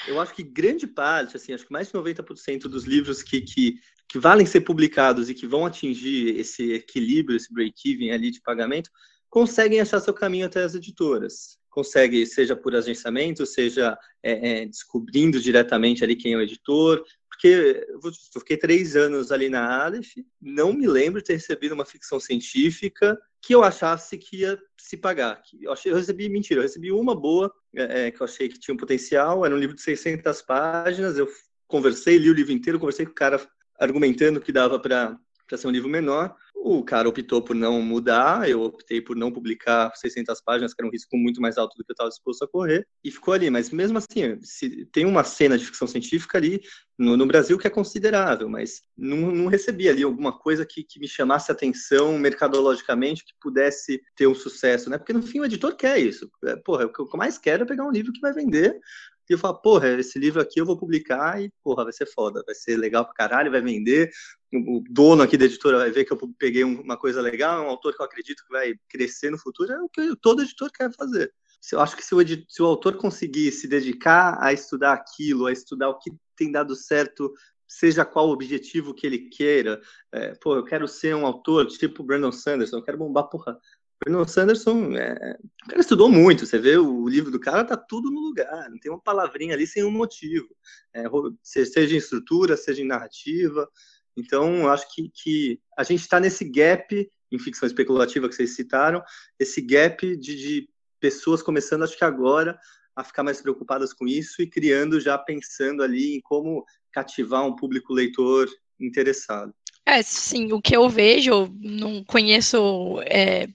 eu 0.08 0.20
acho 0.20 0.34
que 0.34 0.42
grande 0.42 0.86
parte, 0.86 1.36
assim, 1.36 1.52
acho 1.52 1.66
que 1.66 1.72
mais 1.72 1.88
de 1.88 1.92
90% 1.92 2.62
dos 2.62 2.84
livros 2.84 3.22
que, 3.22 3.40
que, 3.40 3.78
que 4.08 4.18
valem 4.18 4.46
ser 4.46 4.62
publicados 4.62 5.28
e 5.28 5.34
que 5.34 5.46
vão 5.46 5.66
atingir 5.66 6.38
esse 6.38 6.72
equilíbrio, 6.72 7.36
esse 7.36 7.52
break-even 7.52 8.12
ali 8.12 8.30
de 8.30 8.40
pagamento, 8.40 8.90
conseguem 9.28 9.80
achar 9.80 10.00
seu 10.00 10.14
caminho 10.14 10.46
até 10.46 10.62
as 10.62 10.74
editoras. 10.74 11.58
Consegue, 11.68 12.24
seja 12.24 12.54
por 12.54 12.74
agenciamento, 12.74 13.44
seja 13.44 13.98
é, 14.22 14.62
é, 14.62 14.66
descobrindo 14.66 15.40
diretamente 15.40 16.04
ali 16.04 16.14
quem 16.14 16.34
é 16.34 16.36
o 16.36 16.40
editor, 16.40 17.04
porque 17.44 17.86
eu 18.34 18.40
fiquei 18.40 18.56
três 18.56 18.96
anos 18.96 19.30
ali 19.30 19.50
na 19.50 19.84
Aleph, 19.84 20.14
não 20.40 20.72
me 20.72 20.86
lembro 20.86 21.20
de 21.20 21.26
ter 21.26 21.34
recebido 21.34 21.72
uma 21.72 21.84
ficção 21.84 22.18
científica 22.18 23.20
que 23.42 23.54
eu 23.54 23.62
achasse 23.62 24.16
que 24.16 24.38
ia 24.38 24.58
se 24.78 24.96
pagar. 24.96 25.42
Eu, 25.60 25.70
achei, 25.70 25.92
eu 25.92 25.96
recebi, 25.96 26.26
mentira, 26.30 26.60
eu 26.60 26.62
recebi 26.62 26.90
uma 26.90 27.14
boa, 27.14 27.52
é, 27.76 28.06
é, 28.06 28.10
que 28.10 28.18
eu 28.18 28.24
achei 28.24 28.48
que 28.48 28.58
tinha 28.58 28.74
um 28.74 28.78
potencial, 28.78 29.44
era 29.44 29.54
um 29.54 29.58
livro 29.58 29.76
de 29.76 29.82
600 29.82 30.40
páginas, 30.40 31.18
eu 31.18 31.28
conversei, 31.66 32.16
li 32.16 32.30
o 32.30 32.34
livro 32.34 32.52
inteiro, 32.52 32.78
conversei 32.78 33.04
com 33.04 33.12
o 33.12 33.14
cara 33.14 33.38
argumentando 33.78 34.40
que 34.40 34.50
dava 34.50 34.78
para 34.80 35.18
ser 35.54 35.66
um 35.66 35.70
livro 35.70 35.90
menor, 35.90 36.34
o 36.54 36.82
cara 36.82 37.08
optou 37.08 37.42
por 37.42 37.54
não 37.54 37.82
mudar, 37.82 38.48
eu 38.48 38.62
optei 38.62 39.00
por 39.00 39.14
não 39.14 39.30
publicar 39.30 39.94
600 39.94 40.40
páginas, 40.40 40.72
que 40.72 40.80
era 40.80 40.88
um 40.88 40.92
risco 40.92 41.16
muito 41.16 41.40
mais 41.40 41.58
alto 41.58 41.76
do 41.76 41.84
que 41.84 41.90
eu 41.90 41.94
estava 41.94 42.08
disposto 42.08 42.42
a 42.42 42.48
correr, 42.48 42.86
e 43.02 43.10
ficou 43.10 43.34
ali. 43.34 43.50
Mas 43.50 43.70
mesmo 43.70 43.98
assim, 43.98 44.38
se, 44.40 44.86
tem 44.86 45.04
uma 45.04 45.24
cena 45.24 45.58
de 45.58 45.66
ficção 45.66 45.86
científica 45.86 46.38
ali 46.38 46.62
no, 46.96 47.16
no 47.16 47.26
Brasil 47.26 47.58
que 47.58 47.66
é 47.66 47.70
considerável, 47.70 48.48
mas 48.48 48.82
não, 48.96 49.32
não 49.32 49.46
recebi 49.46 49.88
ali 49.88 50.02
alguma 50.04 50.32
coisa 50.32 50.64
que, 50.64 50.82
que 50.84 50.98
me 50.98 51.08
chamasse 51.08 51.52
atenção 51.52 52.16
mercadologicamente, 52.18 53.24
que 53.24 53.34
pudesse 53.40 54.00
ter 54.16 54.26
um 54.26 54.34
sucesso, 54.34 54.88
né? 54.88 54.96
Porque 54.96 55.12
no 55.12 55.22
fim 55.22 55.40
o 55.40 55.44
editor 55.44 55.76
quer 55.76 55.98
isso. 55.98 56.30
É, 56.44 56.56
porra, 56.56 56.86
o 56.86 56.92
que 56.92 57.00
eu 57.00 57.08
mais 57.14 57.36
quero 57.36 57.64
é 57.64 57.66
pegar 57.66 57.84
um 57.84 57.92
livro 57.92 58.12
que 58.12 58.20
vai 58.20 58.32
vender 58.32 58.80
e 59.28 59.32
eu 59.32 59.38
falo, 59.38 59.60
porra, 59.60 59.88
esse 59.98 60.18
livro 60.18 60.40
aqui 60.40 60.60
eu 60.60 60.66
vou 60.66 60.76
publicar 60.76 61.42
e, 61.42 61.50
porra, 61.62 61.84
vai 61.84 61.92
ser 61.92 62.06
foda, 62.06 62.42
vai 62.44 62.54
ser 62.54 62.76
legal 62.76 63.04
pra 63.04 63.14
caralho, 63.14 63.50
vai 63.50 63.60
vender, 63.60 64.10
o 64.52 64.82
dono 64.88 65.22
aqui 65.22 65.36
da 65.36 65.46
editora 65.46 65.78
vai 65.78 65.90
ver 65.90 66.04
que 66.04 66.12
eu 66.12 66.18
peguei 66.38 66.64
uma 66.64 66.96
coisa 66.96 67.20
legal, 67.20 67.62
é 67.62 67.66
um 67.66 67.70
autor 67.70 67.94
que 67.94 68.02
eu 68.02 68.06
acredito 68.06 68.44
que 68.44 68.52
vai 68.52 68.74
crescer 68.88 69.30
no 69.30 69.38
futuro, 69.38 69.72
é 69.72 69.80
o 69.80 69.88
que 69.88 70.14
todo 70.20 70.42
editor 70.42 70.70
quer 70.72 70.92
fazer. 70.94 71.32
Eu 71.72 71.80
acho 71.80 71.96
que 71.96 72.04
se 72.04 72.14
o, 72.14 72.18
se 72.48 72.62
o 72.62 72.66
autor 72.66 72.96
conseguir 72.96 73.50
se 73.50 73.66
dedicar 73.66 74.36
a 74.38 74.52
estudar 74.52 74.92
aquilo, 74.92 75.46
a 75.46 75.52
estudar 75.52 75.88
o 75.88 75.98
que 75.98 76.10
tem 76.36 76.52
dado 76.52 76.76
certo 76.76 77.32
seja 77.66 78.04
qual 78.04 78.28
o 78.28 78.32
objetivo 78.32 78.94
que 78.94 79.06
ele 79.06 79.30
queira. 79.30 79.80
É, 80.12 80.34
pô, 80.34 80.54
eu 80.56 80.64
quero 80.64 80.86
ser 80.86 81.14
um 81.14 81.26
autor 81.26 81.66
tipo 81.66 82.04
Brandon 82.04 82.30
Sanderson, 82.30 82.76
eu 82.76 82.82
quero 82.82 82.98
bombar, 82.98 83.28
porra, 83.28 83.58
Brandon 84.02 84.26
Sanderson, 84.26 84.96
é, 84.96 85.38
o 85.64 85.68
cara 85.68 85.80
estudou 85.80 86.10
muito, 86.10 86.46
você 86.46 86.58
vê 86.58 86.76
o 86.76 87.08
livro 87.08 87.30
do 87.30 87.40
cara, 87.40 87.64
tá 87.64 87.76
tudo 87.76 88.10
no 88.10 88.20
lugar, 88.20 88.68
não 88.70 88.78
tem 88.78 88.90
uma 88.90 89.00
palavrinha 89.00 89.54
ali 89.54 89.66
sem 89.66 89.84
um 89.84 89.90
motivo, 89.90 90.48
é, 90.92 91.04
seja 91.42 91.94
em 91.94 91.98
estrutura, 91.98 92.56
seja 92.56 92.82
em 92.82 92.86
narrativa. 92.86 93.68
Então, 94.16 94.68
acho 94.68 94.92
que, 94.94 95.10
que 95.10 95.60
a 95.76 95.82
gente 95.82 96.00
está 96.00 96.20
nesse 96.20 96.44
gap 96.44 97.10
em 97.32 97.38
ficção 97.38 97.66
especulativa 97.66 98.28
que 98.28 98.34
vocês 98.34 98.54
citaram, 98.54 99.02
esse 99.38 99.60
gap 99.60 100.16
de, 100.16 100.36
de 100.36 100.68
pessoas 101.00 101.42
começando, 101.42 101.82
acho 101.82 101.98
que 101.98 102.04
agora, 102.04 102.58
a 102.94 103.02
ficar 103.02 103.22
mais 103.22 103.40
preocupadas 103.40 103.92
com 103.92 104.06
isso 104.06 104.40
e 104.40 104.46
criando 104.46 105.00
já 105.00 105.18
pensando 105.18 105.82
ali 105.82 106.16
em 106.16 106.20
como 106.20 106.64
cativar 106.92 107.44
um 107.44 107.56
público 107.56 107.92
leitor 107.92 108.48
interessado. 108.78 109.52
É, 109.86 110.02
sim, 110.02 110.52
o 110.52 110.62
que 110.62 110.76
eu 110.76 110.88
vejo, 110.88 111.52
não 111.60 112.02
conheço 112.04 113.00
é, 113.02 113.48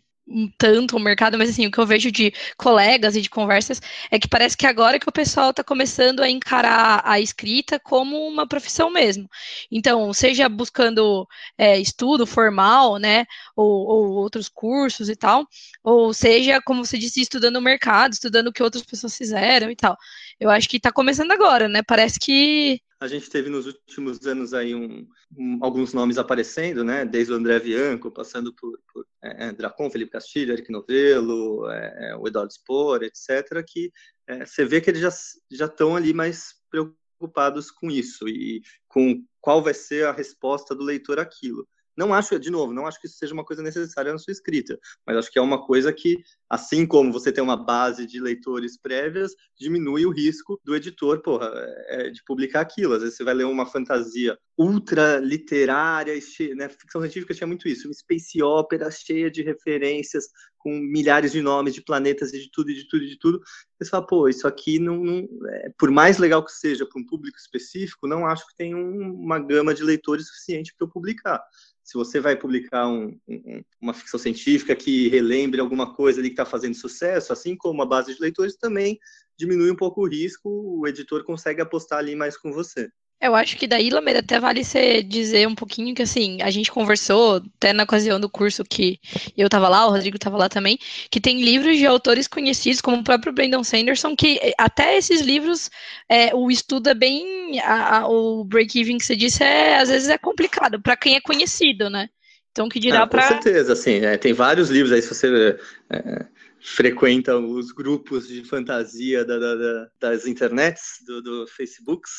tanto 0.58 0.96
o 0.96 1.00
mercado, 1.00 1.38
mas 1.38 1.50
assim, 1.50 1.66
o 1.66 1.72
que 1.72 1.80
eu 1.80 1.86
vejo 1.86 2.12
de 2.12 2.34
colegas 2.58 3.16
e 3.16 3.22
de 3.22 3.30
conversas 3.30 3.82
é 4.12 4.20
que 4.20 4.28
parece 4.28 4.56
que 4.56 4.66
agora 4.66 5.00
que 5.00 5.10
o 5.10 5.12
pessoal 5.12 5.50
está 5.50 5.64
começando 5.64 6.22
a 6.22 6.30
encarar 6.30 7.02
a 7.04 7.20
escrita 7.20 7.80
como 7.80 8.28
uma 8.28 8.48
profissão 8.48 8.90
mesmo. 8.90 9.30
Então, 9.72 10.14
seja 10.14 10.48
buscando 10.48 11.28
é, 11.58 11.80
estudo 11.80 12.26
formal, 12.26 12.98
né, 12.98 13.26
ou, 13.56 13.88
ou, 13.88 14.12
outros 14.14 14.50
cursos 14.50 15.10
e 15.10 15.16
tal, 15.16 15.48
ou 15.84 16.14
seja, 16.14 16.62
como 16.62 16.86
você 16.86 16.98
disse, 16.98 17.22
estudando 17.22 17.58
o 17.58 17.62
mercado, 17.62 18.14
estudando 18.14 18.48
o 18.48 18.54
que 18.54 18.64
outras 18.64 18.84
pessoas 18.84 19.18
fizeram 19.18 19.70
e 19.72 19.76
tal. 19.76 19.98
Eu 20.40 20.50
acho 20.50 20.70
que 20.70 20.78
está 20.78 20.92
começando 20.92 21.32
agora, 21.32 21.68
né? 21.68 21.82
Parece 21.84 22.20
que 22.20 22.82
a 23.00 23.08
gente 23.08 23.30
teve 23.30 23.50
nos 23.50 23.66
últimos 23.66 24.26
anos 24.28 24.54
aí 24.54 24.76
um, 24.76 25.08
um, 25.38 25.60
alguns 25.62 25.94
nomes 25.94 26.18
aparecendo, 26.18 26.84
né? 26.84 27.06
Desde 27.06 27.32
o 27.32 27.36
André 27.36 27.60
Bianco, 27.60 28.12
passando 28.12 28.54
por, 28.54 28.78
por 28.92 29.06
é, 29.24 29.48
é, 29.48 29.52
Dracon, 29.54 29.90
Felipe 29.90 30.12
Castilho, 30.12 30.52
Eric 30.52 30.70
Novello, 30.70 31.70
é, 31.70 32.10
é, 32.10 32.16
o 32.18 32.28
Eduardo 32.28 32.52
Spor, 32.52 33.02
etc., 33.04 33.64
que 33.66 33.92
é, 34.28 34.46
você 34.46 34.66
vê 34.66 34.82
que 34.82 34.90
eles 34.90 35.02
já 35.02 35.10
já 35.50 35.66
estão 35.66 35.96
ali 35.96 36.14
mais 36.14 36.56
preocupados 36.70 37.72
com 37.72 37.90
isso 37.90 38.28
e 38.28 38.62
com 38.88 39.24
qual 39.40 39.64
vai 39.64 39.74
ser 39.74 40.06
a 40.06 40.12
resposta 40.12 40.76
do 40.76 40.84
leitor 40.84 41.20
àquilo. 41.20 41.66
Não 42.00 42.14
acho, 42.14 42.40
de 42.40 42.50
novo, 42.50 42.72
não 42.72 42.88
acho 42.88 42.98
que 42.98 43.08
isso 43.08 43.18
seja 43.18 43.34
uma 43.34 43.44
coisa 43.44 43.62
necessária 43.62 44.14
na 44.14 44.18
sua 44.18 44.32
escrita, 44.32 44.80
mas 45.06 45.18
acho 45.18 45.30
que 45.30 45.38
é 45.38 45.42
uma 45.42 45.66
coisa 45.66 45.92
que, 45.92 46.24
assim 46.50 46.88
como 46.88 47.12
você 47.12 47.30
tem 47.30 47.44
uma 47.44 47.58
base 47.58 48.06
de 48.06 48.22
leitores 48.22 48.80
prévias, 48.80 49.34
diminui 49.60 50.06
o 50.06 50.10
risco 50.10 50.58
do 50.64 50.74
editor, 50.74 51.22
porra, 51.22 51.52
é, 51.88 52.10
de 52.10 52.24
publicar 52.24 52.62
aquilo. 52.62 52.94
Às 52.94 53.02
vezes 53.02 53.18
você 53.18 53.24
vai 53.26 53.34
ler 53.34 53.44
uma 53.44 53.66
fantasia 53.66 54.38
ultra 54.58 55.18
literária, 55.20 56.14
né? 56.56 56.70
Ficção 56.70 57.02
científica 57.02 57.34
tinha 57.34 57.48
muito 57.48 57.68
isso, 57.68 57.90
uma 57.90 57.94
space 57.94 58.42
opera 58.42 58.90
cheia 58.90 59.30
de 59.30 59.42
referências, 59.42 60.30
com 60.58 60.72
milhares 60.72 61.32
de 61.32 61.42
nomes 61.42 61.74
de 61.74 61.82
planetas 61.82 62.34
e 62.34 62.40
de 62.40 62.50
tudo, 62.52 62.70
e 62.70 62.76
de 62.76 62.88
tudo, 62.88 63.04
e 63.04 63.08
de 63.08 63.18
tudo. 63.18 63.42
Você 63.78 63.90
fala, 63.90 64.06
pô, 64.06 64.28
isso 64.28 64.48
aqui 64.48 64.78
não, 64.78 65.04
não 65.04 65.28
é, 65.50 65.72
por 65.78 65.90
mais 65.90 66.18
legal 66.18 66.44
que 66.44 66.52
seja 66.52 66.86
para 66.86 67.02
um 67.02 67.06
público 67.06 67.38
específico, 67.38 68.08
não 68.08 68.26
acho 68.26 68.46
que 68.48 68.56
tem 68.56 68.76
um, 68.76 69.14
uma 69.14 69.40
gama 69.40 69.74
de 69.74 69.84
leitores 69.84 70.28
suficiente 70.28 70.74
para 70.78 70.86
eu 70.86 70.92
publicar 70.92 71.42
se 71.90 71.98
você 71.98 72.20
vai 72.20 72.36
publicar 72.36 72.88
um, 72.88 73.20
um, 73.28 73.64
uma 73.82 73.96
ficção 73.96 74.20
científica 74.20 74.76
que 74.76 75.10
relembre 75.10 75.60
alguma 75.60 75.92
coisa 75.96 76.20
ali 76.20 76.30
que 76.30 76.34
está 76.34 76.46
fazendo 76.46 76.76
sucesso, 76.76 77.34
assim 77.34 77.56
como 77.58 77.82
a 77.82 77.86
base 77.86 78.14
de 78.14 78.22
leitores 78.22 78.56
também 78.56 79.00
diminui 79.36 79.72
um 79.72 79.76
pouco 79.76 80.02
o 80.02 80.08
risco, 80.08 80.48
o 80.52 80.88
editor 80.88 81.24
consegue 81.24 81.62
apostar 81.62 81.98
ali 81.98 82.16
mais 82.16 82.38
com 82.38 82.52
você. 82.54 82.92
Eu 83.22 83.36
acho 83.36 83.58
que 83.58 83.68
daí, 83.68 83.90
Lameira, 83.90 84.22
até 84.22 84.40
vale 84.40 84.64
você 84.64 85.04
dizer 85.04 85.46
um 85.46 85.54
pouquinho 85.54 85.94
que, 85.94 86.02
assim, 86.02 86.42
a 86.42 86.50
gente 86.50 86.72
conversou 86.72 87.44
até 87.58 87.74
na 87.74 87.84
ocasião 87.84 88.18
do 88.18 88.30
curso 88.30 88.64
que 88.64 88.98
eu 89.38 89.48
estava 89.48 89.68
lá, 89.68 89.86
o 89.86 89.90
Rodrigo 89.90 90.16
estava 90.16 90.38
lá 90.38 90.48
também, 90.48 90.80
que 91.12 91.20
tem 91.20 91.44
livros 91.44 91.78
de 91.78 91.86
autores 91.86 92.30
conhecidos, 92.30 92.80
como 92.80 92.98
o 92.98 93.04
próprio 93.04 93.34
Brandon 93.34 93.62
Sanderson, 93.62 94.16
que 94.16 94.40
eh, 94.42 94.54
até 94.58 94.98
esses 94.98 95.20
livros, 95.20 95.70
é, 96.08 96.34
o 96.34 96.50
estudo 96.50 96.90
é 96.90 96.94
bem, 96.94 97.60
a, 97.60 97.98
a, 97.98 98.08
o 98.08 98.46
break-even 98.46 98.98
que 98.98 99.06
você 99.06 99.18
disse, 99.18 99.44
é, 99.44 99.78
às 99.78 99.90
vezes 99.90 100.08
é 100.08 100.18
complicado, 100.18 100.82
para 100.82 100.96
quem 100.96 101.18
é 101.18 101.22
conhecido, 101.22 101.90
né? 101.90 102.10
Então, 102.52 102.70
que 102.70 102.80
dirá 102.80 103.04
ah, 103.04 103.08
para... 103.08 103.24
Com 103.24 103.42
certeza, 103.42 103.74
assim, 103.74 103.98
é, 103.98 104.18
tem 104.18 104.32
vários 104.32 104.70
livros 104.70 104.94
aí, 104.94 105.02
se 105.02 105.14
você... 105.14 105.60
É, 105.90 106.26
frequenta 106.62 107.38
os 107.38 107.72
grupos 107.72 108.28
de 108.28 108.44
fantasia 108.44 109.24
da, 109.24 109.38
da, 109.40 109.56
da, 109.56 109.88
das 110.00 110.28
internets, 110.28 111.02
do, 111.06 111.22
do 111.22 111.48
Facebooks, 111.48 112.12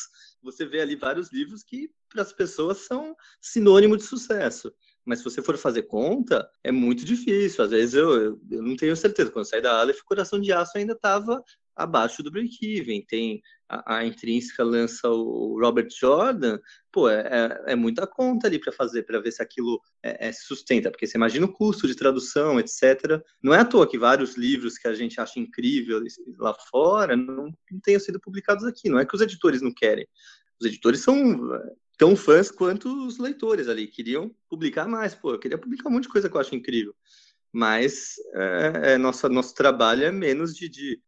você 0.43 0.65
vê 0.65 0.81
ali 0.81 0.95
vários 0.95 1.31
livros 1.31 1.63
que 1.63 1.91
para 2.09 2.21
as 2.21 2.33
pessoas 2.33 2.79
são 2.79 3.15
sinônimo 3.39 3.97
de 3.97 4.03
sucesso. 4.03 4.73
Mas 5.03 5.19
se 5.19 5.23
você 5.23 5.41
for 5.41 5.57
fazer 5.57 5.83
conta, 5.83 6.47
é 6.63 6.71
muito 6.71 7.03
difícil. 7.03 7.63
Às 7.63 7.71
vezes 7.71 7.95
eu, 7.95 8.39
eu 8.49 8.61
não 8.61 8.75
tenho 8.75 8.95
certeza. 8.95 9.31
Quando 9.31 9.45
saí 9.45 9.61
da 9.61 9.79
Aleph, 9.79 10.01
Coração 10.01 10.39
de 10.39 10.51
Aço 10.53 10.77
ainda 10.77 10.93
estava 10.93 11.43
abaixo 11.75 12.21
do 12.23 12.31
break-even. 12.31 13.05
Tem 13.05 13.41
a, 13.69 13.97
a, 13.97 14.05
Intrínseca 14.05 14.63
lança 14.63 15.09
o 15.09 15.59
Robert 15.59 15.87
Jordan, 15.89 16.59
pô, 16.91 17.09
é, 17.09 17.21
é, 17.21 17.73
é 17.73 17.75
muita 17.75 18.05
conta 18.05 18.47
ali 18.47 18.59
para 18.59 18.71
fazer, 18.71 19.03
para 19.03 19.19
ver 19.19 19.31
se 19.31 19.41
aquilo 19.41 19.81
é, 20.03 20.27
é, 20.27 20.31
sustenta, 20.33 20.91
porque 20.91 21.07
você 21.07 21.17
imagina 21.17 21.45
o 21.45 21.53
custo 21.53 21.87
de 21.87 21.95
tradução, 21.95 22.59
etc. 22.59 23.21
Não 23.41 23.53
é 23.53 23.59
à 23.59 23.65
toa 23.65 23.87
que 23.87 23.97
vários 23.97 24.35
livros 24.35 24.77
que 24.77 24.87
a 24.87 24.93
gente 24.93 25.19
acha 25.19 25.39
incrível 25.39 26.01
lá 26.37 26.53
fora 26.69 27.15
não, 27.15 27.45
não 27.71 27.79
tenham 27.81 27.99
sido 27.99 28.19
publicados 28.19 28.65
aqui. 28.65 28.89
Não 28.89 28.99
é 28.99 29.05
que 29.05 29.15
os 29.15 29.21
editores 29.21 29.61
não 29.61 29.73
querem. 29.73 30.07
Os 30.59 30.67
editores 30.67 31.01
são 31.01 31.49
tão 31.97 32.15
fãs 32.15 32.51
quanto 32.51 33.05
os 33.05 33.17
leitores 33.17 33.67
ali, 33.67 33.87
queriam 33.87 34.35
publicar 34.49 34.87
mais. 34.87 35.15
Pô, 35.15 35.33
eu 35.33 35.39
queria 35.39 35.57
publicar 35.57 35.89
um 35.89 35.93
monte 35.93 36.03
de 36.03 36.09
coisa 36.09 36.29
que 36.29 36.35
eu 36.35 36.41
acho 36.41 36.55
incrível 36.55 36.93
mas 37.53 38.15
é, 38.33 38.93
é, 38.93 38.97
nosso, 38.97 39.27
nosso 39.29 39.53
trabalho 39.53 40.03
é 40.03 40.11
menos 40.11 40.55
de, 40.55 40.69
de 40.69 41.01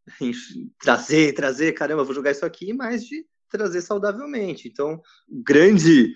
trazer, 0.79 1.33
trazer, 1.33 1.73
caramba, 1.73 2.03
vou 2.03 2.13
jogar 2.13 2.31
isso 2.31 2.45
aqui, 2.45 2.73
mais 2.73 3.03
de 3.05 3.25
trazer 3.49 3.81
saudavelmente. 3.81 4.67
Então, 4.67 5.01
o 5.29 5.43
grande 5.43 6.13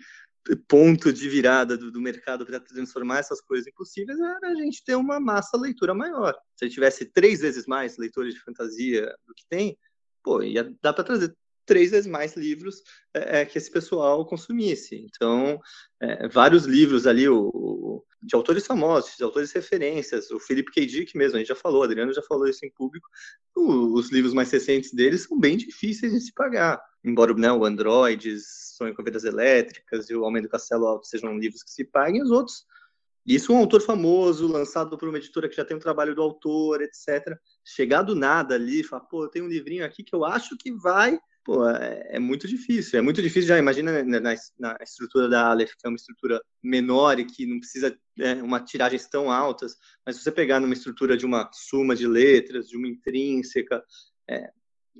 ponto 0.67 1.11
de 1.11 1.29
virada 1.29 1.77
do, 1.77 1.91
do 1.91 2.01
mercado 2.01 2.45
para 2.45 2.59
transformar 2.59 3.19
essas 3.19 3.41
coisas 3.41 3.67
impossíveis 3.67 4.17
era 4.19 4.51
a 4.51 4.55
gente 4.55 4.83
ter 4.83 4.95
uma 4.95 5.19
massa 5.19 5.57
leitura 5.57 5.93
maior. 5.93 6.33
Se 6.55 6.63
a 6.63 6.67
gente 6.67 6.75
tivesse 6.75 7.05
três 7.05 7.41
vezes 7.41 7.65
mais 7.65 7.97
leitores 7.97 8.33
de 8.33 8.41
fantasia 8.41 9.13
do 9.25 9.33
que 9.33 9.43
tem, 9.49 9.77
pô, 10.23 10.41
ia 10.41 10.73
dar 10.81 10.93
para 10.93 11.03
trazer 11.03 11.35
três 11.65 11.91
vezes 11.91 12.09
mais 12.09 12.35
livros 12.35 12.81
é, 13.13 13.41
é 13.41 13.45
que 13.45 13.57
esse 13.57 13.69
pessoal 13.69 14.25
consumisse. 14.25 14.95
Então, 14.95 15.59
é, 16.01 16.27
vários 16.29 16.65
livros 16.65 17.05
ali, 17.05 17.27
o, 17.27 17.51
o, 17.53 17.76
de 18.27 18.35
autores 18.35 18.65
famosos, 18.65 19.15
de 19.15 19.23
autores 19.23 19.51
referências, 19.53 20.29
o 20.29 20.39
Philip 20.39 20.69
K. 20.71 20.85
Dick 20.85 21.17
mesmo, 21.17 21.37
a 21.37 21.39
gente 21.39 21.47
já 21.47 21.55
falou, 21.55 21.79
o 21.79 21.83
Adriano 21.83 22.13
já 22.13 22.21
falou 22.21 22.47
isso 22.47 22.65
em 22.65 22.69
público, 22.69 23.07
os 23.55 24.11
livros 24.11 24.33
mais 24.33 24.51
recentes 24.51 24.93
deles 24.93 25.23
são 25.23 25.39
bem 25.39 25.55
difíceis 25.55 26.11
de 26.11 26.19
se 26.19 26.33
pagar. 26.33 26.79
Embora 27.03 27.33
né, 27.33 27.51
o 27.51 27.63
Androids, 27.63 28.75
Sonho 28.75 28.93
com 28.93 29.03
Vidas 29.03 29.23
Elétricas 29.23 30.09
e 30.09 30.15
o 30.15 30.23
Homem 30.23 30.43
do 30.43 30.49
Castelo 30.49 30.85
Alto 30.85 31.07
sejam 31.07 31.37
livros 31.37 31.63
que 31.63 31.71
se 31.71 31.85
paguem, 31.85 32.21
os 32.21 32.29
outros 32.29 32.65
isso 33.27 33.51
um 33.51 33.57
autor 33.57 33.81
famoso, 33.81 34.47
lançado 34.47 34.97
por 34.97 35.09
uma 35.09 35.17
editora 35.17 35.49
que 35.49 35.55
já 35.57 35.65
tem 35.65 35.75
um 35.75 35.81
trabalho 35.81 36.15
do 36.15 36.21
autor, 36.21 36.81
etc. 36.81 37.37
Chegar 37.61 38.01
do 38.01 38.15
nada 38.15 38.55
ali, 38.55 38.83
falar, 38.83 39.03
pô, 39.03 39.25
eu 39.25 39.27
tenho 39.27 39.43
um 39.43 39.49
livrinho 39.49 39.83
aqui 39.83 40.01
que 40.01 40.15
eu 40.15 40.23
acho 40.23 40.55
que 40.57 40.71
vai. 40.71 41.19
Pô, 41.47 41.65
é, 41.65 42.05
é 42.09 42.19
muito 42.19 42.45
difícil. 42.45 42.99
É 42.99 43.01
muito 43.01 43.21
difícil, 43.21 43.47
já 43.47 43.57
imagina 43.57 44.03
na, 44.03 44.19
na, 44.19 44.35
na, 44.59 44.77
estrutura 44.81 45.29
da 45.29 45.47
Aleph, 45.47 45.71
que 45.79 45.87
é 45.87 45.89
uma 45.89 45.95
estrutura 45.95 46.41
menor 46.61 47.21
e 47.21 47.25
que 47.25 47.45
não 47.45 47.57
precisa 47.57 47.97
é, 48.19 48.33
uma 48.43 48.59
tiragens 48.59 49.07
tão 49.07 49.31
altas, 49.31 49.77
mas 50.05 50.17
se 50.17 50.23
você 50.23 50.29
pegar 50.29 50.59
numa 50.59 50.73
estrutura 50.73 51.15
de 51.15 51.25
uma 51.25 51.49
suma 51.53 51.95
de 51.95 52.05
letras, 52.05 52.67
de 52.67 52.75
uma 52.75 52.89
intrínseca, 52.89 53.81
é, 54.29 54.51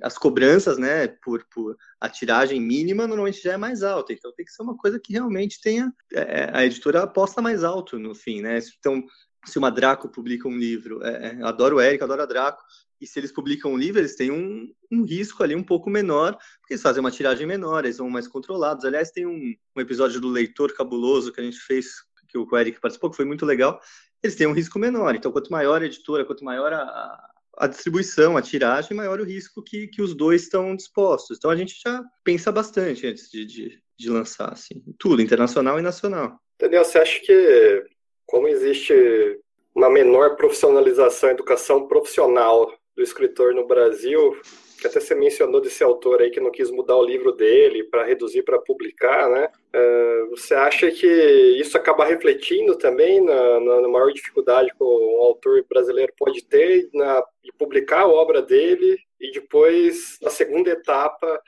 as 0.02 0.16
cobranças, 0.16 0.78
né, 0.78 1.08
por, 1.22 1.44
por 1.52 1.76
a 2.00 2.08
tiragem 2.08 2.62
mínima 2.62 3.06
normalmente 3.06 3.42
já 3.42 3.52
é 3.52 3.58
mais 3.58 3.82
alta, 3.82 4.14
então 4.14 4.32
tem 4.32 4.46
que 4.46 4.52
ser 4.52 4.62
uma 4.62 4.74
coisa 4.74 4.98
que 4.98 5.12
realmente 5.12 5.60
tenha 5.60 5.92
é, 6.14 6.20
é 6.44 6.50
a 6.54 6.64
editora 6.64 7.02
aposta 7.02 7.42
mais 7.42 7.62
alto 7.62 7.98
no 7.98 8.14
fim, 8.14 8.40
né? 8.40 8.58
Então, 8.78 9.04
se 9.44 9.58
uma 9.58 9.70
Draco 9.70 10.08
publica 10.08 10.48
um 10.48 10.56
livro, 10.56 11.04
é, 11.04 11.26
é, 11.26 11.42
adoro 11.42 11.76
o 11.76 11.80
Eric, 11.80 12.02
adoro 12.02 12.22
a 12.22 12.26
Draco, 12.26 12.62
e 13.00 13.06
se 13.06 13.18
eles 13.18 13.32
publicam 13.32 13.72
um 13.72 13.76
livro, 13.76 14.00
eles 14.00 14.16
têm 14.16 14.30
um, 14.30 14.72
um 14.90 15.04
risco 15.04 15.42
ali 15.42 15.54
um 15.54 15.62
pouco 15.62 15.88
menor, 15.88 16.36
porque 16.60 16.74
eles 16.74 16.82
fazem 16.82 17.00
uma 17.00 17.10
tiragem 17.10 17.46
menor, 17.46 17.84
eles 17.84 17.96
são 17.96 18.08
mais 18.10 18.26
controlados. 18.26 18.84
Aliás, 18.84 19.10
tem 19.10 19.26
um, 19.26 19.54
um 19.76 19.80
episódio 19.80 20.20
do 20.20 20.28
Leitor 20.28 20.74
Cabuloso 20.74 21.32
que 21.32 21.40
a 21.40 21.44
gente 21.44 21.58
fez, 21.58 21.86
que 22.28 22.36
o 22.36 22.56
Eric 22.56 22.80
participou, 22.80 23.10
que 23.10 23.16
foi 23.16 23.24
muito 23.24 23.46
legal. 23.46 23.80
Eles 24.22 24.36
têm 24.36 24.46
um 24.46 24.52
risco 24.52 24.78
menor, 24.78 25.14
então 25.14 25.30
quanto 25.30 25.52
maior 25.52 25.80
a 25.80 25.86
editora, 25.86 26.24
quanto 26.24 26.44
maior 26.44 26.72
a, 26.72 27.30
a 27.56 27.66
distribuição, 27.66 28.36
a 28.36 28.42
tiragem, 28.42 28.96
maior 28.96 29.20
o 29.20 29.24
risco 29.24 29.62
que, 29.62 29.86
que 29.88 30.02
os 30.02 30.14
dois 30.14 30.42
estão 30.42 30.74
dispostos. 30.74 31.38
Então 31.38 31.50
a 31.50 31.56
gente 31.56 31.80
já 31.80 32.02
pensa 32.24 32.50
bastante 32.50 33.06
antes 33.06 33.30
de, 33.30 33.44
de, 33.44 33.82
de 33.96 34.10
lançar, 34.10 34.52
assim, 34.52 34.82
tudo, 34.98 35.22
internacional 35.22 35.78
e 35.78 35.82
nacional. 35.82 36.40
Daniel, 36.58 36.84
você 36.84 36.98
acha 36.98 37.20
que 37.20 37.84
como 38.26 38.46
existe 38.46 38.92
uma 39.74 39.88
menor 39.88 40.36
profissionalização, 40.36 41.30
educação 41.30 41.88
profissional 41.88 42.70
do 42.98 43.04
escritor 43.04 43.54
no 43.54 43.64
Brasil, 43.64 44.36
que 44.80 44.88
até 44.88 44.98
você 44.98 45.14
mencionou 45.14 45.60
desse 45.60 45.84
autor 45.84 46.20
aí 46.20 46.30
que 46.30 46.40
não 46.40 46.50
quis 46.50 46.68
mudar 46.68 46.96
o 46.96 47.04
livro 47.04 47.30
dele 47.30 47.84
para 47.84 48.04
reduzir 48.04 48.42
para 48.42 48.58
publicar, 48.58 49.30
né? 49.30 49.48
Uh, 49.72 50.30
você 50.30 50.52
acha 50.52 50.90
que 50.90 51.06
isso 51.06 51.76
acaba 51.76 52.04
refletindo 52.04 52.76
também 52.76 53.24
na, 53.24 53.60
na, 53.60 53.80
na, 53.82 53.88
maior 53.88 54.12
dificuldade 54.12 54.72
que 54.76 54.82
um 54.82 55.22
autor 55.22 55.64
brasileiro 55.68 56.12
pode 56.18 56.44
ter 56.44 56.90
na, 56.92 57.22
de 57.42 57.52
publicar 57.52 58.00
a 58.00 58.08
obra 58.08 58.42
dele 58.42 58.98
e 59.20 59.30
depois, 59.30 60.18
na 60.20 60.30
segunda 60.30 60.70
etapa, 60.70 61.40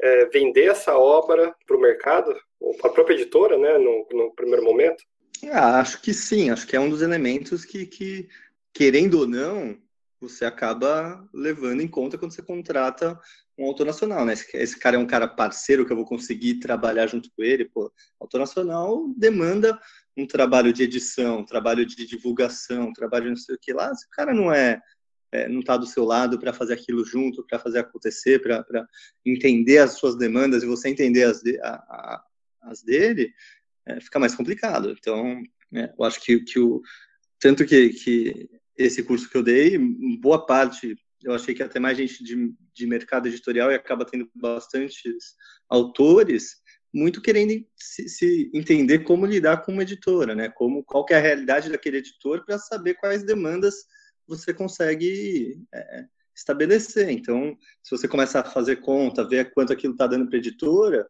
é, 0.00 0.24
vender 0.26 0.70
essa 0.70 0.96
obra 0.96 1.54
para 1.66 1.76
o 1.76 1.80
mercado, 1.80 2.34
ou 2.58 2.74
para 2.78 2.90
a 2.90 2.92
própria 2.92 3.14
editora, 3.16 3.58
né, 3.58 3.76
no, 3.76 4.06
no 4.12 4.34
primeiro 4.34 4.64
momento? 4.64 5.04
Ah, 5.50 5.80
acho 5.80 6.00
que 6.00 6.14
sim, 6.14 6.48
acho 6.48 6.66
que 6.66 6.74
é 6.74 6.80
um 6.80 6.88
dos 6.88 7.02
elementos 7.02 7.66
que, 7.66 7.84
que 7.84 8.28
querendo 8.72 9.20
ou 9.20 9.26
não, 9.26 9.76
você 10.20 10.44
acaba 10.44 11.28
levando 11.32 11.80
em 11.80 11.88
conta 11.88 12.16
quando 12.16 12.32
você 12.32 12.42
contrata 12.42 13.18
um 13.58 13.64
autor 13.66 13.86
nacional, 13.86 14.24
né? 14.24 14.34
Esse, 14.54 14.78
cara 14.78 14.96
é 14.96 14.98
um 14.98 15.06
cara 15.06 15.26
parceiro 15.26 15.84
que 15.86 15.92
eu 15.92 15.96
vou 15.96 16.04
conseguir 16.04 16.58
trabalhar 16.58 17.06
junto 17.06 17.30
com 17.34 17.42
ele, 17.42 17.64
pô. 17.64 17.92
Autor 18.20 18.38
nacional 18.38 19.08
demanda 19.16 19.78
um 20.16 20.26
trabalho 20.26 20.72
de 20.72 20.82
edição, 20.82 21.40
um 21.40 21.44
trabalho 21.44 21.84
de 21.84 22.06
divulgação, 22.06 22.88
um 22.88 22.92
trabalho 22.92 23.28
não 23.28 23.36
sei 23.36 23.54
o 23.54 23.58
que 23.60 23.72
lá. 23.72 23.94
Se 23.94 24.06
o 24.06 24.10
cara 24.10 24.34
não 24.34 24.52
é, 24.52 24.80
é 25.32 25.48
não 25.48 25.60
está 25.60 25.76
do 25.76 25.86
seu 25.86 26.04
lado 26.04 26.38
para 26.38 26.52
fazer 26.52 26.74
aquilo 26.74 27.04
junto, 27.04 27.46
para 27.46 27.58
fazer 27.58 27.80
acontecer, 27.80 28.40
para 28.40 28.64
entender 29.24 29.78
as 29.78 29.92
suas 29.92 30.16
demandas 30.16 30.62
e 30.62 30.66
você 30.66 30.88
entender 30.88 31.24
as, 31.24 31.40
de, 31.40 31.58
a, 31.60 31.74
a, 31.74 32.24
as 32.62 32.82
dele, 32.82 33.32
é, 33.86 34.00
fica 34.00 34.18
mais 34.18 34.34
complicado. 34.34 34.94
Então, 34.98 35.42
é, 35.74 35.92
eu 35.98 36.04
acho 36.04 36.20
que, 36.20 36.40
que 36.40 36.58
o 36.58 36.82
tanto 37.38 37.64
que, 37.64 37.90
que 37.90 38.50
esse 38.76 39.02
curso 39.02 39.28
que 39.28 39.36
eu 39.36 39.42
dei, 39.42 39.78
boa 40.20 40.44
parte, 40.44 40.96
eu 41.22 41.34
achei 41.34 41.54
que 41.54 41.62
até 41.62 41.78
mais 41.80 41.96
gente 41.96 42.22
de, 42.22 42.54
de 42.74 42.86
mercado 42.86 43.26
editorial 43.26 43.70
e 43.70 43.74
acaba 43.74 44.04
tendo 44.04 44.28
bastantes 44.34 45.34
autores 45.68 46.62
muito 46.92 47.20
querendo 47.20 47.64
se, 47.76 48.08
se, 48.08 48.50
entender 48.54 49.00
como 49.00 49.26
lidar 49.26 49.58
com 49.58 49.72
uma 49.72 49.82
editora, 49.82 50.34
né? 50.34 50.48
Como 50.48 50.82
qual 50.82 51.04
é 51.10 51.14
a 51.14 51.20
realidade 51.20 51.68
daquele 51.68 51.98
editor 51.98 52.44
para 52.44 52.58
saber 52.58 52.94
quais 52.94 53.22
demandas 53.22 53.74
você 54.26 54.54
consegue 54.54 55.60
é, 55.74 56.04
estabelecer. 56.34 57.10
Então, 57.10 57.56
se 57.82 57.90
você 57.90 58.08
começar 58.08 58.40
a 58.40 58.50
fazer 58.50 58.76
conta, 58.76 59.28
ver 59.28 59.52
quanto 59.52 59.72
aquilo 59.72 59.92
está 59.92 60.06
dando 60.06 60.26
para 60.26 60.36
a 60.36 60.38
editora, 60.38 61.06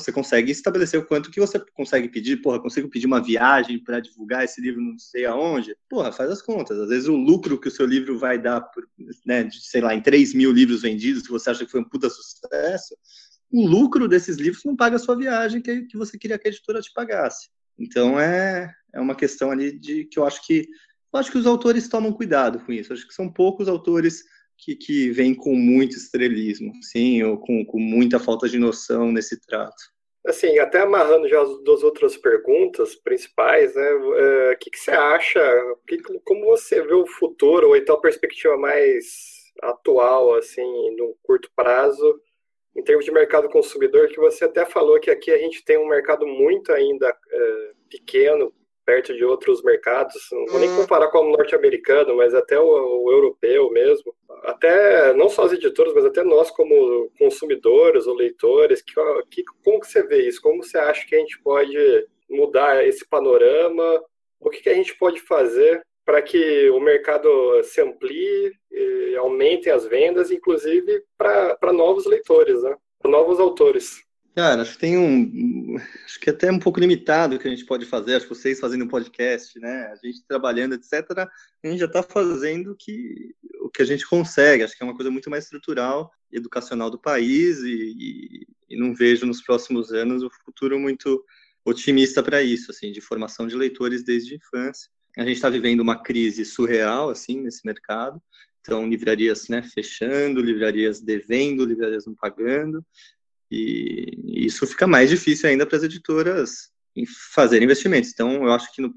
você 0.00 0.12
consegue 0.12 0.52
estabelecer 0.52 1.00
o 1.00 1.06
quanto 1.06 1.30
que 1.30 1.40
você 1.40 1.58
consegue 1.74 2.08
pedir. 2.08 2.42
Porra, 2.42 2.60
consigo 2.60 2.88
pedir 2.88 3.06
uma 3.06 3.22
viagem 3.22 3.82
para 3.82 4.00
divulgar 4.00 4.44
esse 4.44 4.60
livro 4.60 4.80
não 4.80 4.98
sei 4.98 5.24
aonde? 5.24 5.74
Porra, 5.88 6.12
faz 6.12 6.30
as 6.30 6.42
contas. 6.42 6.78
Às 6.78 6.88
vezes 6.88 7.08
o 7.08 7.16
lucro 7.16 7.58
que 7.58 7.68
o 7.68 7.70
seu 7.70 7.86
livro 7.86 8.18
vai 8.18 8.38
dar, 8.38 8.60
por, 8.60 8.86
né, 9.24 9.44
de, 9.44 9.60
sei 9.66 9.80
lá, 9.80 9.94
em 9.94 10.02
3 10.02 10.34
mil 10.34 10.52
livros 10.52 10.82
vendidos, 10.82 11.22
que 11.22 11.30
você 11.30 11.50
acha 11.50 11.64
que 11.64 11.70
foi 11.70 11.80
um 11.80 11.88
puta 11.88 12.10
sucesso, 12.10 12.94
o 13.50 13.66
lucro 13.66 14.06
desses 14.06 14.36
livros 14.36 14.64
não 14.64 14.76
paga 14.76 14.96
a 14.96 14.98
sua 14.98 15.16
viagem 15.16 15.62
que, 15.62 15.82
que 15.82 15.96
você 15.96 16.18
queria 16.18 16.38
que 16.38 16.48
a 16.48 16.50
editora 16.50 16.80
te 16.80 16.92
pagasse. 16.92 17.48
Então 17.78 18.18
é, 18.20 18.74
é 18.92 19.00
uma 19.00 19.14
questão 19.14 19.50
ali 19.50 19.78
de 19.78 20.04
que 20.04 20.18
eu 20.18 20.26
acho 20.26 20.44
que 20.46 20.68
eu 21.12 21.20
acho 21.20 21.30
que 21.30 21.38
os 21.38 21.46
autores 21.46 21.88
tomam 21.88 22.12
cuidado 22.12 22.60
com 22.60 22.72
isso. 22.72 22.92
Eu 22.92 22.96
acho 22.96 23.06
que 23.06 23.14
são 23.14 23.32
poucos 23.32 23.68
autores 23.68 24.24
que, 24.58 24.74
que 24.74 25.10
vem 25.10 25.34
com 25.34 25.54
muito 25.54 25.96
estrelismo, 25.96 26.72
sim, 26.82 27.22
ou 27.22 27.38
com, 27.38 27.64
com 27.64 27.78
muita 27.78 28.18
falta 28.18 28.48
de 28.48 28.58
noção 28.58 29.12
nesse 29.12 29.40
trato. 29.40 29.94
Assim, 30.26 30.58
até 30.58 30.80
amarrando 30.80 31.28
já 31.28 31.40
as 31.40 31.62
duas 31.62 31.84
outras 31.84 32.16
perguntas 32.16 32.96
principais, 32.96 33.74
né? 33.76 33.88
É, 33.88 34.52
o 34.54 34.58
que, 34.58 34.70
que 34.70 34.78
você 34.78 34.90
acha? 34.90 35.40
Que, 35.86 35.98
como 36.24 36.46
você 36.46 36.82
vê 36.82 36.94
o 36.94 37.06
futuro, 37.06 37.68
ou 37.68 37.76
então 37.76 37.94
a 37.94 38.00
perspectiva 38.00 38.56
mais 38.56 39.04
atual, 39.62 40.34
assim, 40.34 40.96
no 40.96 41.16
curto 41.22 41.48
prazo, 41.54 42.20
em 42.76 42.82
termos 42.82 43.04
de 43.04 43.12
mercado 43.12 43.48
consumidor, 43.48 44.08
que 44.08 44.18
você 44.18 44.44
até 44.44 44.66
falou 44.66 44.98
que 44.98 45.10
aqui 45.10 45.30
a 45.30 45.38
gente 45.38 45.64
tem 45.64 45.78
um 45.78 45.88
mercado 45.88 46.26
muito 46.26 46.72
ainda 46.72 47.08
é, 47.08 47.72
pequeno 47.88 48.52
perto 48.86 49.12
de 49.14 49.24
outros 49.24 49.62
mercados, 49.64 50.28
não 50.30 50.46
vou 50.46 50.60
nem 50.60 50.70
hum. 50.70 50.76
comparar 50.76 51.08
com 51.08 51.18
o 51.18 51.32
norte-americano, 51.32 52.16
mas 52.16 52.32
até 52.32 52.58
o, 52.58 52.64
o, 52.64 53.10
europeu 53.10 53.68
mesmo, 53.70 54.14
até 54.44 55.12
não 55.12 55.28
só 55.28 55.42
as 55.42 55.52
editoras, 55.52 55.92
mas 55.92 56.04
até 56.04 56.22
nós 56.22 56.50
como 56.52 57.10
consumidores 57.18 58.06
ou 58.06 58.14
leitores, 58.14 58.80
que, 58.80 58.94
que, 59.28 59.42
como 59.64 59.80
que 59.80 59.88
você 59.88 60.04
vê 60.04 60.28
isso? 60.28 60.40
Como 60.40 60.62
você 60.62 60.78
acha 60.78 61.04
que 61.04 61.16
a 61.16 61.18
gente 61.18 61.38
pode 61.42 61.76
mudar 62.30 62.86
esse 62.86 63.06
panorama? 63.08 64.00
O 64.38 64.48
que, 64.48 64.62
que 64.62 64.70
a 64.70 64.74
gente 64.74 64.96
pode 64.96 65.20
fazer 65.20 65.82
para 66.04 66.22
que 66.22 66.70
o 66.70 66.78
mercado 66.78 67.28
se 67.64 67.80
amplie, 67.80 68.52
e 68.70 69.16
aumente 69.16 69.68
as 69.68 69.84
vendas, 69.84 70.30
inclusive 70.30 71.02
para 71.18 71.72
novos 71.72 72.06
leitores, 72.06 72.62
né? 72.62 72.76
novos 73.04 73.40
autores? 73.40 74.05
Cara, 74.36 74.60
acho 74.60 74.72
que 74.72 74.78
tem 74.78 74.98
um. 74.98 75.78
Acho 76.04 76.20
que 76.20 76.28
é 76.28 76.32
até 76.32 76.52
um 76.52 76.58
pouco 76.58 76.78
limitado 76.78 77.36
o 77.36 77.38
que 77.38 77.48
a 77.48 77.50
gente 77.50 77.64
pode 77.64 77.86
fazer. 77.86 78.16
Acho 78.16 78.28
que 78.28 78.34
vocês 78.34 78.60
fazendo 78.60 78.84
um 78.84 78.88
podcast, 78.88 79.58
né? 79.58 79.86
A 79.86 79.96
gente 79.96 80.22
trabalhando, 80.28 80.74
etc., 80.74 81.26
a 81.64 81.66
gente 81.66 81.78
já 81.78 81.86
está 81.86 82.02
fazendo 82.02 82.72
o 82.72 82.76
que, 82.76 83.34
o 83.62 83.70
que 83.70 83.80
a 83.80 83.84
gente 83.86 84.06
consegue. 84.06 84.62
Acho 84.62 84.76
que 84.76 84.82
é 84.82 84.86
uma 84.86 84.94
coisa 84.94 85.10
muito 85.10 85.30
mais 85.30 85.44
estrutural, 85.44 86.12
educacional 86.30 86.90
do 86.90 87.00
país, 87.00 87.60
e, 87.60 87.94
e, 87.96 88.46
e 88.68 88.78
não 88.78 88.94
vejo 88.94 89.24
nos 89.24 89.40
próximos 89.40 89.90
anos 89.90 90.22
o 90.22 90.28
futuro 90.44 90.78
muito 90.78 91.24
otimista 91.64 92.22
para 92.22 92.42
isso, 92.42 92.70
assim, 92.70 92.92
de 92.92 93.00
formação 93.00 93.46
de 93.46 93.56
leitores 93.56 94.04
desde 94.04 94.34
a 94.34 94.36
infância. 94.36 94.90
A 95.16 95.24
gente 95.24 95.36
está 95.36 95.48
vivendo 95.48 95.80
uma 95.80 96.02
crise 96.02 96.44
surreal, 96.44 97.08
assim, 97.08 97.40
nesse 97.40 97.64
mercado. 97.64 98.20
Então, 98.60 98.86
livrarias 98.86 99.48
né, 99.48 99.62
fechando, 99.62 100.42
livrarias 100.42 101.00
devendo, 101.00 101.64
livrarias 101.64 102.04
não 102.04 102.14
pagando. 102.14 102.84
E 103.50 104.44
isso 104.46 104.66
fica 104.66 104.86
mais 104.86 105.10
difícil 105.10 105.48
ainda 105.48 105.66
para 105.66 105.78
as 105.78 105.84
editoras 105.84 106.70
fazer 107.34 107.62
investimentos. 107.62 108.10
Então, 108.10 108.44
eu 108.44 108.52
acho 108.52 108.72
que 108.72 108.80
no, 108.80 108.92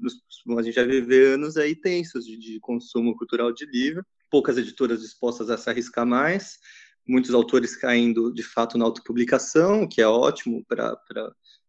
a 0.58 0.62
gente 0.62 0.74
vai 0.74 0.86
viver 0.86 1.34
anos 1.34 1.56
aí 1.56 1.74
tensos 1.74 2.24
de, 2.24 2.38
de, 2.38 2.60
consumo 2.60 3.16
cultural 3.16 3.52
de 3.52 3.66
livro, 3.66 4.04
poucas 4.30 4.56
editoras 4.56 5.00
dispostas 5.00 5.50
a 5.50 5.58
se 5.58 5.68
arriscar 5.68 6.06
mais, 6.06 6.58
muitos 7.06 7.34
autores 7.34 7.76
caindo 7.76 8.32
de 8.32 8.42
fato 8.42 8.78
na 8.78 8.84
autopublicação, 8.84 9.86
que 9.86 10.00
é 10.00 10.06
ótimo 10.06 10.64
para. 10.66 10.96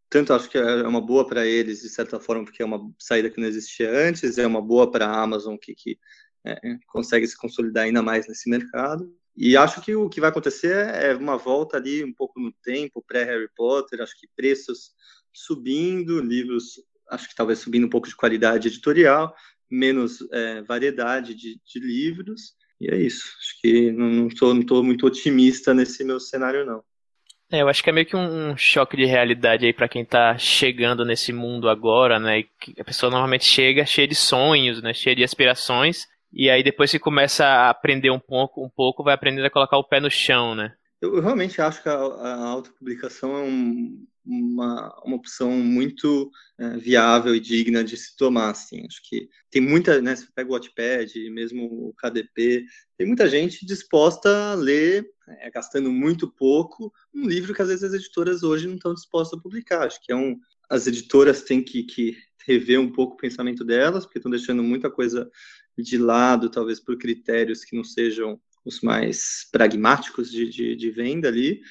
Tanto 0.09 0.33
acho 0.33 0.49
que 0.49 0.57
é 0.57 0.87
uma 0.87 0.99
boa 0.99 1.25
para 1.25 1.45
eles, 1.45 1.81
de 1.81 1.89
certa 1.89 2.19
forma, 2.19 2.43
porque 2.43 2.61
é 2.61 2.65
uma 2.65 2.79
saída 2.99 3.29
que 3.29 3.39
não 3.39 3.47
existia 3.47 3.89
antes, 3.89 4.37
é 4.37 4.45
uma 4.45 4.61
boa 4.61 4.91
para 4.91 5.07
a 5.07 5.21
Amazon, 5.21 5.55
que, 5.55 5.73
que 5.73 5.97
é, 6.45 6.59
consegue 6.87 7.25
se 7.25 7.37
consolidar 7.37 7.85
ainda 7.85 8.01
mais 8.01 8.27
nesse 8.27 8.49
mercado. 8.49 9.09
E 9.35 9.55
acho 9.55 9.81
que 9.81 9.95
o 9.95 10.09
que 10.09 10.19
vai 10.19 10.29
acontecer 10.29 10.75
é 10.87 11.15
uma 11.15 11.37
volta 11.37 11.77
ali 11.77 12.03
um 12.03 12.13
pouco 12.13 12.39
no 12.39 12.51
tempo, 12.63 13.03
pré-Harry 13.07 13.49
Potter, 13.55 14.01
acho 14.01 14.19
que 14.19 14.27
preços 14.35 14.91
subindo, 15.33 16.19
livros, 16.19 16.81
acho 17.09 17.29
que 17.29 17.35
talvez 17.35 17.59
subindo 17.59 17.85
um 17.85 17.89
pouco 17.89 18.07
de 18.07 18.15
qualidade 18.15 18.67
editorial, 18.67 19.33
menos 19.69 20.19
é, 20.31 20.61
variedade 20.63 21.33
de, 21.33 21.59
de, 21.65 21.79
livros, 21.79 22.55
e 22.79 22.87
é 22.93 22.97
isso. 22.97 23.23
Acho 23.39 23.61
que 23.61 23.91
não 23.91 24.27
estou 24.27 24.53
não 24.53 24.83
muito 24.83 25.05
otimista 25.05 25.73
nesse 25.73 26.03
meu 26.03 26.19
cenário, 26.19 26.65
não. 26.65 26.83
É, 27.49 27.61
eu 27.61 27.67
acho 27.67 27.83
que 27.83 27.89
é 27.89 27.93
meio 27.93 28.05
que 28.05 28.15
um 28.15 28.55
choque 28.55 28.95
de 28.95 29.05
realidade 29.05 29.65
aí 29.65 29.73
para 29.73 29.89
quem 29.89 30.05
tá 30.05 30.37
chegando 30.37 31.03
nesse 31.03 31.33
mundo 31.33 31.69
agora, 31.69 32.17
né? 32.17 32.45
A 32.79 32.83
pessoa 32.83 33.09
normalmente 33.09 33.43
chega 33.43 33.85
cheia 33.85 34.07
de 34.07 34.15
sonhos, 34.15 34.81
né? 34.81 34.93
Cheia 34.93 35.15
de 35.15 35.23
aspirações, 35.23 36.07
e 36.33 36.49
aí 36.49 36.63
depois 36.63 36.91
que 36.91 36.99
começa 36.99 37.45
a 37.45 37.69
aprender 37.69 38.09
um 38.09 38.19
pouco, 38.19 38.63
um 38.63 38.69
pouco, 38.69 39.03
vai 39.03 39.13
aprendendo 39.13 39.45
a 39.45 39.51
colocar 39.51 39.77
o 39.77 39.83
pé 39.83 39.99
no 39.99 40.09
chão, 40.09 40.55
né? 40.55 40.73
Eu, 41.01 41.19
realmente 41.19 41.59
acho 41.61 41.81
que 41.81 41.89
a, 41.89 41.93
a 41.93 42.47
autopublicação 42.47 43.35
é 43.35 43.41
um, 43.41 44.05
uma, 44.25 44.93
uma 45.03 45.15
opção 45.15 45.51
muito 45.51 46.31
é, 46.59 46.77
viável 46.77 47.35
e 47.35 47.39
digna 47.39 47.83
de 47.83 47.97
se 47.97 48.15
tomar, 48.15 48.51
assim. 48.51 48.85
Acho 48.85 49.01
que 49.09 49.27
tem 49.49 49.61
muita, 49.61 49.99
né, 50.01 50.15
você 50.15 50.27
pega 50.33 50.49
o 50.49 50.53
Wattpad, 50.53 51.29
mesmo 51.31 51.65
o 51.65 51.93
KDP, 51.95 52.65
tem 52.97 53.07
muita 53.07 53.27
gente 53.27 53.65
disposta 53.65 54.29
a 54.51 54.53
ler, 54.53 55.09
é, 55.27 55.49
gastando 55.49 55.91
muito 55.91 56.31
pouco, 56.31 56.93
um 57.13 57.27
livro 57.27 57.53
que 57.53 57.61
às 57.61 57.67
vezes 57.67 57.83
as 57.83 57.93
editoras 57.93 58.43
hoje 58.43 58.67
não 58.67 58.75
estão 58.75 58.93
dispostas 58.93 59.39
a 59.39 59.41
publicar. 59.41 59.87
Acho 59.87 59.99
que 60.03 60.11
é 60.11 60.15
um, 60.15 60.39
as 60.69 60.85
editoras 60.85 61.41
têm 61.41 61.63
que, 61.63 61.83
que 61.83 62.15
rever 62.45 62.79
um 62.79 62.91
pouco 62.91 63.15
o 63.15 63.17
pensamento 63.17 63.65
delas, 63.65 64.05
porque 64.05 64.19
estão 64.19 64.31
deixando 64.31 64.63
muita 64.63 64.89
coisa 64.89 65.29
de 65.81 65.97
lado, 65.97 66.49
talvez 66.49 66.79
por 66.79 66.97
critérios 66.97 67.63
que 67.63 67.75
não 67.75 67.83
sejam 67.83 68.39
os 68.63 68.81
mais 68.81 69.47
pragmáticos 69.51 70.31
de, 70.31 70.49
de, 70.49 70.75
de, 70.75 70.91
venda 70.91 71.27
ali. 71.27 71.61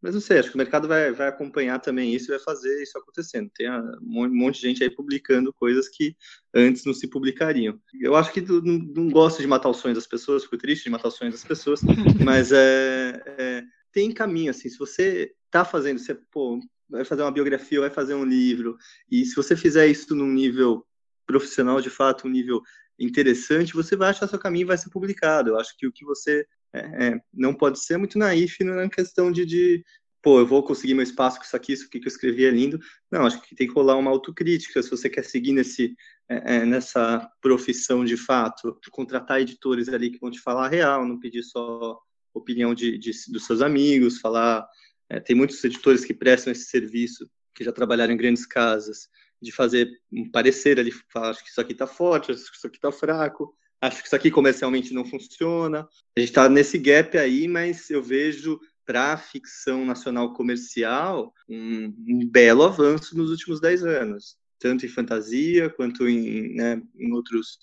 Mas 0.00 0.14
não 0.14 0.20
sei, 0.20 0.38
acho 0.38 0.50
que 0.50 0.54
o 0.54 0.58
mercado 0.58 0.86
vai, 0.86 1.12
vai 1.12 1.26
acompanhar 1.26 1.80
também 1.80 2.14
isso 2.14 2.26
e 2.26 2.36
vai 2.36 2.38
fazer 2.38 2.82
isso 2.82 2.96
acontecendo. 2.96 3.50
Tem 3.54 3.68
um 3.68 4.32
monte 4.32 4.60
de 4.60 4.68
gente 4.68 4.82
aí 4.82 4.88
publicando 4.88 5.52
coisas 5.52 5.88
que 5.88 6.16
antes 6.54 6.84
não 6.84 6.94
se 6.94 7.08
publicariam. 7.08 7.80
Eu 8.00 8.14
acho 8.14 8.32
que 8.32 8.40
não, 8.40 8.60
não 8.60 9.08
gosto 9.10 9.40
de 9.40 9.48
matar 9.48 9.68
os 9.68 9.78
sonhos 9.78 9.98
das 9.98 10.06
pessoas, 10.06 10.44
fico 10.44 10.56
triste 10.56 10.84
de 10.84 10.90
matar 10.90 11.08
os 11.08 11.14
sonhos 11.14 11.34
das 11.34 11.44
pessoas, 11.44 11.80
mas 12.24 12.52
é, 12.52 13.22
é, 13.26 13.64
tem 13.92 14.12
caminho, 14.12 14.50
assim, 14.50 14.68
se 14.68 14.78
você 14.78 15.34
está 15.46 15.64
fazendo, 15.64 15.98
você, 15.98 16.14
pô, 16.14 16.60
vai 16.88 17.04
fazer 17.04 17.22
uma 17.22 17.32
biografia, 17.32 17.80
vai 17.80 17.90
fazer 17.90 18.14
um 18.14 18.24
livro, 18.24 18.76
e 19.10 19.24
se 19.24 19.34
você 19.34 19.56
fizer 19.56 19.88
isso 19.88 20.14
num 20.14 20.32
nível 20.32 20.86
profissional, 21.26 21.80
de 21.80 21.90
fato, 21.90 22.26
um 22.26 22.30
nível 22.30 22.62
interessante, 22.98 23.74
você 23.74 23.96
vai 23.96 24.10
achar 24.10 24.28
seu 24.28 24.38
caminho 24.38 24.64
e 24.64 24.66
vai 24.66 24.78
ser 24.78 24.90
publicado. 24.90 25.50
Eu 25.50 25.58
acho 25.58 25.76
que 25.76 25.86
o 25.86 25.92
que 25.92 26.04
você 26.04 26.46
é, 26.72 26.78
é, 26.80 27.20
não 27.32 27.54
pode 27.54 27.78
ser 27.78 27.96
muito 27.96 28.18
naif 28.18 28.62
na 28.64 28.88
questão 28.88 29.30
de, 29.30 29.46
de, 29.46 29.84
pô, 30.22 30.40
eu 30.40 30.46
vou 30.46 30.62
conseguir 30.62 30.94
meu 30.94 31.02
espaço 31.02 31.38
com 31.38 31.44
isso 31.44 31.56
aqui, 31.56 31.72
isso 31.72 31.86
aqui 31.86 32.00
que 32.00 32.06
eu 32.06 32.12
escrevi 32.12 32.44
é 32.44 32.50
lindo. 32.50 32.78
Não, 33.10 33.26
acho 33.26 33.40
que 33.42 33.54
tem 33.54 33.66
que 33.66 33.72
rolar 33.72 33.96
uma 33.96 34.10
autocrítica 34.10 34.82
se 34.82 34.90
você 34.90 35.08
quer 35.08 35.24
seguir 35.24 35.52
nesse, 35.52 35.94
é, 36.28 36.56
é 36.56 36.66
nessa 36.66 37.30
profissão 37.40 38.04
de 38.04 38.16
fato, 38.16 38.78
contratar 38.90 39.40
editores 39.40 39.88
ali 39.88 40.10
que 40.10 40.20
vão 40.20 40.30
te 40.30 40.40
falar 40.40 40.66
a 40.66 40.68
real, 40.68 41.06
não 41.06 41.18
pedir 41.18 41.42
só 41.42 41.98
opinião 42.34 42.74
de, 42.74 42.98
de 42.98 43.10
dos 43.28 43.46
seus 43.46 43.62
amigos, 43.62 44.18
falar. 44.18 44.66
É, 45.10 45.18
tem 45.18 45.34
muitos 45.34 45.62
editores 45.64 46.04
que 46.04 46.12
prestam 46.12 46.52
esse 46.52 46.64
serviço, 46.64 47.28
que 47.54 47.64
já 47.64 47.72
trabalharam 47.72 48.12
em 48.12 48.16
grandes 48.16 48.44
casas, 48.44 49.08
de 49.40 49.52
fazer 49.52 49.88
um 50.12 50.30
parecer 50.30 50.78
ali, 50.78 50.90
falar, 51.12 51.30
acho 51.30 51.44
que 51.44 51.50
isso 51.50 51.60
aqui 51.60 51.72
está 51.72 51.86
forte, 51.86 52.32
acho 52.32 52.50
que 52.50 52.56
isso 52.56 52.66
aqui 52.66 52.76
está 52.76 52.90
fraco, 52.90 53.54
acho 53.80 54.00
que 54.00 54.06
isso 54.06 54.16
aqui 54.16 54.30
comercialmente 54.30 54.92
não 54.92 55.04
funciona. 55.04 55.88
A 56.16 56.20
gente 56.20 56.30
está 56.30 56.48
nesse 56.48 56.78
gap 56.78 57.16
aí, 57.16 57.46
mas 57.46 57.88
eu 57.90 58.02
vejo 58.02 58.60
para 58.84 59.12
a 59.12 59.18
ficção 59.18 59.84
nacional 59.84 60.32
comercial 60.32 61.34
um, 61.48 61.94
um, 62.08 62.26
belo 62.26 62.62
avanço 62.62 63.16
nos 63.16 63.30
últimos 63.30 63.60
dez 63.60 63.84
anos, 63.84 64.38
tanto 64.58 64.86
em 64.86 64.88
fantasia 64.88 65.68
quanto 65.68 66.08
em, 66.08 66.54
né, 66.54 66.82
em 66.96 67.12
outros, 67.12 67.58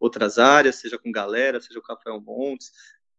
outras 0.00 0.38
áreas, 0.38 0.76
seja 0.76 0.98
com 0.98 1.12
galera, 1.12 1.60
seja 1.60 1.80
com 1.80 1.92
Rafael 1.92 2.20
Montes. 2.20 2.72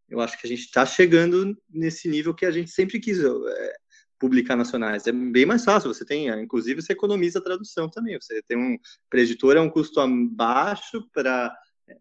Eu 0.09 0.19
acho 0.19 0.39
que 0.39 0.47
a 0.47 0.49
gente 0.49 0.63
está 0.63 0.85
chegando 0.85 1.55
nesse 1.69 2.09
nível 2.09 2.33
que 2.33 2.45
a 2.45 2.51
gente 2.51 2.71
sempre 2.71 2.99
quis. 2.99 3.19
É, 3.19 3.75
publicar 4.21 4.55
nacionais. 4.55 5.07
É 5.07 5.11
bem 5.11 5.47
mais 5.47 5.65
fácil, 5.65 5.91
você 5.91 6.05
tem, 6.05 6.27
inclusive 6.39 6.79
você 6.79 6.93
economiza 6.93 7.39
a 7.39 7.43
tradução 7.43 7.89
também. 7.89 8.19
Você 8.21 8.39
tem 8.43 8.55
um 8.55 8.77
para 9.09 9.19
editor 9.19 9.57
é 9.57 9.59
um 9.59 9.69
custo 9.69 9.99
baixo 10.29 11.03
para 11.11 11.51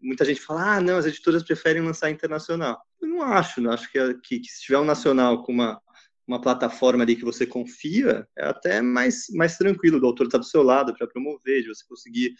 muita 0.01 0.23
gente 0.23 0.39
fala: 0.39 0.75
"Ah, 0.75 0.81
não, 0.81 0.97
as 0.97 1.07
editoras 1.07 1.41
preferem 1.41 1.81
lançar 1.81 2.11
internacional". 2.11 2.79
Eu 3.01 3.09
não 3.09 3.23
acho, 3.23 3.59
não 3.59 3.71
acho 3.71 3.91
que, 3.91 4.13
que, 4.19 4.39
que 4.39 4.47
se 4.47 4.61
tiver 4.61 4.77
um 4.77 4.85
nacional 4.85 5.43
com 5.43 5.51
uma 5.51 5.81
uma 6.27 6.39
plataforma 6.39 7.03
ali 7.03 7.15
que 7.15 7.25
você 7.25 7.45
confia, 7.45 8.25
é 8.37 8.45
até 8.45 8.81
mais, 8.81 9.25
mais 9.31 9.57
tranquilo 9.57 9.99
do 9.99 10.05
autor 10.05 10.27
estar 10.27 10.37
do 10.37 10.45
seu 10.45 10.63
lado 10.63 10.93
para 10.95 11.07
promover, 11.07 11.61
de 11.61 11.67
você 11.67 11.83
conseguir 11.85 12.35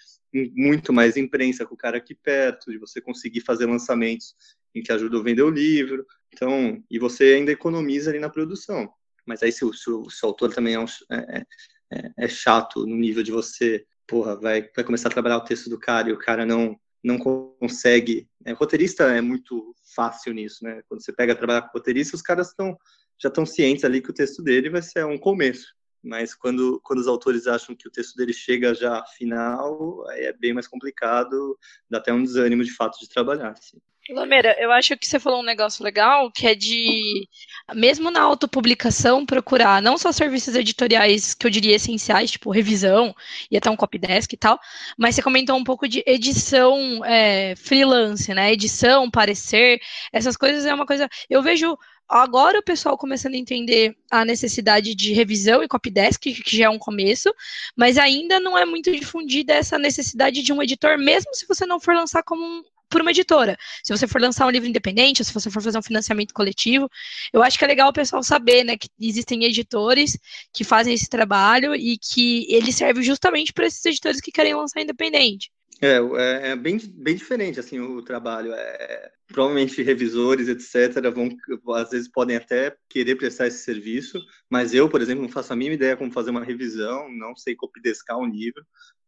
muito 0.56 0.94
mais 0.94 1.18
imprensa 1.18 1.66
com 1.66 1.74
o 1.74 1.78
cara 1.78 1.98
aqui 1.98 2.16
perto, 2.16 2.72
de 2.72 2.78
você 2.78 3.02
conseguir 3.02 3.42
fazer 3.42 3.66
lançamentos 3.66 4.34
em 4.74 4.82
que 4.82 4.94
ajuda 4.94 5.18
a 5.18 5.24
vender 5.24 5.42
o 5.42 5.50
livro. 5.50 6.06
Então, 6.34 6.82
e 6.90 6.98
você 6.98 7.34
ainda 7.34 7.52
economiza 7.52 8.10
ali 8.10 8.20
na 8.20 8.30
produção. 8.30 8.90
Mas 9.26 9.44
aí 9.44 9.52
se 9.52 9.64
o, 9.66 9.74
se 9.74 9.90
o, 9.90 10.10
se 10.10 10.26
o 10.26 10.28
autor 10.28 10.54
também 10.54 10.76
é, 10.76 10.80
um, 10.80 10.86
é, 11.12 11.46
é, 11.92 12.12
é, 12.18 12.28
chato 12.28 12.86
no 12.86 12.96
nível 12.96 13.24
de 13.24 13.32
você, 13.32 13.86
porra, 14.08 14.36
vai, 14.36 14.70
vai 14.76 14.84
começar 14.84 15.10
a 15.10 15.12
trabalhar 15.12 15.38
o 15.38 15.44
texto 15.44 15.70
do 15.70 15.80
cara 15.80 16.10
e 16.10 16.14
o 16.14 16.20
cara 16.20 16.46
não 16.46 16.80
não 17.04 17.18
consegue. 17.18 18.30
Né? 18.46 18.52
Roteirista 18.54 19.06
é 19.06 19.22
muito 19.22 19.76
fácil 19.96 20.34
nisso, 20.34 20.64
né? 20.64 20.84
Quando 20.88 21.04
você 21.04 21.12
pega 21.12 21.34
trabalhar 21.34 21.64
com 21.64 21.76
roteirista, 21.76 22.16
os 22.16 22.22
caras 22.22 22.50
estão 22.50 22.78
já 23.22 23.30
estão 23.30 23.46
cientes 23.46 23.84
ali 23.84 24.02
que 24.02 24.10
o 24.10 24.14
texto 24.14 24.42
dele 24.42 24.70
vai 24.70 24.82
ser 24.82 25.06
um 25.06 25.18
começo. 25.18 25.76
Mas 26.04 26.34
quando, 26.34 26.80
quando 26.84 27.00
os 27.00 27.08
autores 27.08 27.46
acham 27.46 27.76
que 27.76 27.88
o 27.88 27.92
texto 27.92 28.16
dele 28.16 28.34
chega 28.34 28.74
já 28.74 29.04
final, 29.18 30.08
aí 30.10 30.26
é 30.26 30.34
bem 30.34 30.54
mais 30.54 30.68
complicado, 30.68 31.58
dá 31.88 32.00
até 32.00 32.12
um 32.12 32.24
desânimo 32.24 32.64
de 32.64 32.72
fato 32.72 33.00
de 33.00 33.08
trabalhar. 33.08 33.52
Assim. 33.52 33.78
Lameira, 34.14 34.56
eu 34.60 34.72
acho 34.72 34.98
que 34.98 35.08
você 35.08 35.20
falou 35.20 35.42
um 35.42 35.46
negócio 35.46 35.84
legal, 35.84 36.32
que 36.32 36.48
é 36.48 36.56
de, 36.56 37.28
mesmo 37.74 38.12
na 38.12 38.22
autopublicação, 38.22 39.26
procurar 39.26 39.82
não 39.82 39.98
só 39.98 40.12
serviços 40.12 40.56
editoriais 40.56 41.34
que 41.34 41.46
eu 41.46 41.52
diria 41.52 41.76
essenciais, 41.76 42.32
tipo 42.32 42.52
revisão 42.52 43.16
e 43.50 43.58
até 43.58 43.70
um 43.70 43.76
copydesk 43.76 44.34
e 44.34 44.38
tal, 44.38 44.60
mas 44.98 45.16
você 45.16 45.22
comentou 45.22 45.56
um 45.56 45.64
pouco 45.64 45.88
de 45.88 46.04
edição 46.06 47.04
é, 47.06 47.56
freelance, 47.56 48.34
né? 48.34 48.52
Edição, 48.52 49.10
parecer, 49.10 49.80
essas 50.12 50.36
coisas 50.36 50.66
é 50.66 50.74
uma 50.74 50.86
coisa. 50.86 51.10
Eu 51.30 51.42
vejo 51.42 51.78
agora 52.12 52.60
o 52.60 52.64
pessoal 52.64 52.98
começando 52.98 53.36
a 53.36 53.38
entender 53.38 53.96
a 54.12 54.26
necessidade 54.26 54.94
de 54.94 55.14
revisão 55.14 55.64
e 55.64 55.68
copydesk, 55.68 56.22
que 56.22 56.58
já 56.58 56.66
é 56.66 56.70
um 56.70 56.78
começo, 56.78 57.34
mas 57.76 57.98
ainda 57.98 58.38
não 58.40 58.58
é 58.58 58.66
muito 58.66 58.92
difundida 58.92 59.54
essa 59.54 59.80
necessidade 59.80 60.44
de 60.44 60.52
um 60.52 60.62
editor, 60.62 60.98
mesmo 60.98 61.34
se 61.34 61.48
você 61.48 61.66
não 61.66 61.80
for 61.80 61.96
lançar 61.96 62.22
como 62.24 62.44
um, 62.44 62.62
por 62.92 63.02
uma 63.02 63.12
editora. 63.12 63.58
Se 63.84 63.96
você 63.96 64.08
for 64.08 64.22
lançar 64.22 64.46
um 64.46 64.52
livro 64.52 64.68
independente, 64.68 65.24
se 65.24 65.34
você 65.34 65.50
for 65.50 65.64
fazer 65.64 65.80
um 65.80 65.82
financiamento 65.82 66.34
coletivo, 66.34 66.90
eu 67.34 67.42
acho 67.42 67.58
que 67.58 67.66
é 67.66 67.68
legal 67.68 67.90
o 67.90 67.94
pessoal 67.94 68.22
saber, 68.22 68.64
né, 68.64 68.78
que 68.78 68.90
existem 69.00 69.44
editores 69.46 70.18
que 70.54 70.64
fazem 70.64 70.94
esse 70.94 71.10
trabalho 71.10 71.74
e 71.74 71.98
que 71.98 72.46
ele 72.54 72.72
serve 72.72 73.02
justamente 73.02 73.54
para 73.54 73.66
esses 73.66 73.84
editores 73.86 74.22
que 74.22 74.32
querem 74.32 74.54
lançar 74.54 74.82
independente. 74.82 75.50
É, 75.82 75.98
é, 75.98 76.50
é, 76.50 76.56
bem, 76.56 76.78
bem 76.94 77.16
diferente 77.16 77.60
assim 77.60 77.80
o 77.80 78.04
trabalho. 78.04 78.54
É, 78.54 79.12
provavelmente 79.28 79.82
revisores, 79.82 80.48
etc., 80.48 81.10
vão 81.12 81.30
às 81.76 81.90
vezes 81.90 82.08
podem 82.08 82.36
até 82.36 82.76
querer 82.88 83.16
prestar 83.16 83.48
esse 83.48 83.64
serviço, 83.64 84.20
mas 84.50 84.76
eu, 84.76 84.88
por 84.88 85.02
exemplo, 85.02 85.24
não 85.24 85.30
faço 85.30 85.54
a 85.54 85.56
mínima 85.56 85.76
ideia 85.76 85.98
como 85.98 86.12
fazer 86.12 86.30
uma 86.30 86.44
revisão, 86.44 87.10
não 87.12 87.36
sei 87.36 87.56
copidescar 87.56 88.18
um 88.20 88.28
livro, 88.28 88.64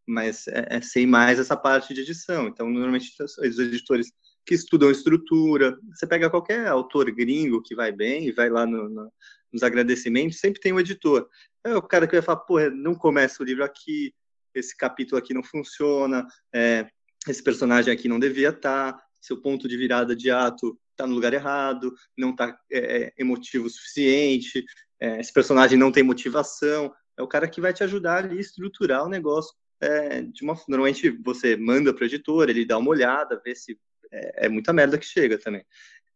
mas 0.07 0.47
é, 0.47 0.67
é, 0.69 0.81
sei 0.81 1.05
mais 1.05 1.39
essa 1.39 1.55
parte 1.55 1.93
de 1.93 2.01
edição. 2.01 2.47
Então, 2.47 2.69
normalmente, 2.69 3.11
os 3.21 3.59
editores 3.59 4.11
que 4.45 4.53
estudam 4.53 4.91
estrutura, 4.91 5.77
você 5.93 6.05
pega 6.05 6.29
qualquer 6.29 6.67
autor 6.67 7.09
gringo 7.11 7.61
que 7.61 7.75
vai 7.75 7.91
bem 7.91 8.27
e 8.27 8.31
vai 8.31 8.49
lá 8.49 8.65
no, 8.65 8.89
no, 8.89 9.11
nos 9.51 9.63
agradecimentos, 9.63 10.39
sempre 10.39 10.59
tem 10.59 10.73
um 10.73 10.79
editor. 10.79 11.27
É 11.63 11.75
o 11.75 11.81
cara 11.81 12.07
que 12.07 12.15
vai 12.15 12.21
falar, 12.21 12.41
pô, 12.41 12.59
não 12.69 12.93
começa 12.93 13.41
o 13.41 13.45
livro 13.45 13.63
aqui, 13.63 14.13
esse 14.53 14.75
capítulo 14.75 15.17
aqui 15.17 15.33
não 15.33 15.43
funciona, 15.43 16.27
é, 16.53 16.87
esse 17.27 17.41
personagem 17.41 17.93
aqui 17.93 18.09
não 18.09 18.19
devia 18.19 18.49
estar, 18.49 18.93
tá, 18.93 19.03
seu 19.21 19.41
ponto 19.41 19.67
de 19.67 19.77
virada 19.77 20.15
de 20.15 20.29
ato 20.29 20.77
está 20.91 21.07
no 21.07 21.15
lugar 21.15 21.33
errado, 21.33 21.93
não 22.17 22.31
está 22.31 22.57
é, 22.71 23.03
é, 23.03 23.13
emotivo 23.17 23.65
o 23.65 23.69
suficiente, 23.69 24.63
é, 24.99 25.19
esse 25.19 25.33
personagem 25.33 25.77
não 25.77 25.91
tem 25.91 26.03
motivação. 26.03 26.93
É 27.17 27.21
o 27.21 27.27
cara 27.27 27.47
que 27.47 27.61
vai 27.61 27.73
te 27.73 27.83
ajudar 27.83 28.25
a 28.25 28.35
estruturar 28.35 29.05
o 29.05 29.09
negócio 29.09 29.53
é, 29.83 30.21
de 30.21 30.43
uma, 30.43 30.57
normalmente 30.67 31.09
você 31.09 31.55
manda 31.55 31.93
para 31.93 32.03
o 32.03 32.05
editor, 32.05 32.49
ele 32.49 32.65
dá 32.65 32.77
uma 32.77 32.89
olhada, 32.89 33.41
vê 33.43 33.55
se 33.55 33.77
é, 34.11 34.45
é 34.45 34.49
muita 34.49 34.71
merda 34.73 34.97
que 34.97 35.05
chega 35.05 35.37
também. 35.37 35.65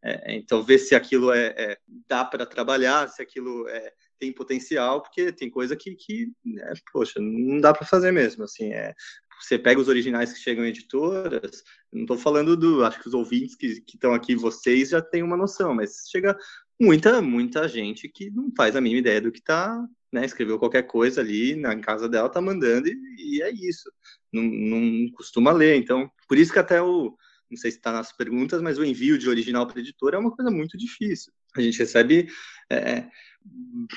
É, 0.04 0.36
então, 0.36 0.64
ver 0.64 0.78
se 0.78 0.96
aquilo 0.96 1.32
é, 1.32 1.48
é 1.58 1.78
dá 2.08 2.24
para 2.24 2.46
trabalhar, 2.46 3.10
se 3.10 3.22
aquilo 3.22 3.68
é, 3.68 3.92
tem 4.20 4.32
potencial, 4.32 5.02
porque 5.02 5.32
tem 5.32 5.50
coisa 5.50 5.76
que, 5.76 5.96
que 5.96 6.32
né, 6.46 6.74
poxa, 6.94 7.20
não 7.20 7.60
dá 7.60 7.74
para 7.74 7.86
fazer 7.86 8.12
mesmo. 8.12 8.44
Assim, 8.44 8.72
é, 8.74 8.94
você 9.42 9.58
pega 9.58 9.82
os 9.82 9.88
originais 9.88 10.32
que 10.32 10.40
chegam 10.40 10.66
em 10.66 10.70
editoras, 10.70 11.64
não 11.92 12.02
estou 12.02 12.18
falando 12.18 12.56
do, 12.56 12.86
acho 12.86 13.02
que 13.02 13.08
os 13.08 13.14
ouvintes 13.14 13.56
que 13.56 13.84
estão 13.94 14.14
aqui, 14.14 14.36
vocês 14.36 14.90
já 14.90 15.02
têm 15.02 15.24
uma 15.24 15.38
noção, 15.38 15.74
mas 15.74 16.08
chega 16.10 16.38
muita, 16.80 17.22
muita 17.22 17.68
gente 17.68 18.08
que 18.08 18.30
não 18.30 18.52
faz 18.56 18.76
a 18.76 18.82
mínima 18.82 19.00
ideia 19.00 19.22
do 19.22 19.32
que 19.32 19.40
está, 19.40 19.84
né, 20.12 20.26
escreveu 20.26 20.58
qualquer 20.58 20.84
coisa 20.84 21.22
ali 21.22 21.56
na 21.56 21.76
casa 21.80 22.08
dela, 22.08 22.30
tá 22.30 22.42
mandando 22.42 22.88
e, 22.88 23.38
e 23.38 23.42
é 23.42 23.52
isso, 23.52 23.92
não, 24.32 24.44
não 24.44 25.12
costuma 25.12 25.52
ler, 25.52 25.76
então, 25.76 26.10
por 26.28 26.38
isso 26.38 26.54
que 26.54 26.60
até 26.60 26.82
o, 26.82 27.16
não 27.50 27.58
sei 27.58 27.72
se 27.72 27.78
está 27.78 27.92
nas 27.92 28.12
perguntas, 28.12 28.62
mas 28.62 28.78
o 28.78 28.86
envio 28.86 29.18
de 29.18 29.30
original 29.30 29.66
para 29.68 29.80
editora 29.80 30.18
é 30.18 30.20
uma 30.20 30.36
coisa 30.36 30.52
muito 30.52 30.78
difícil. 30.78 31.32
A 31.56 31.62
gente 31.62 31.80
recebe 31.80 32.28
é, 32.70 33.08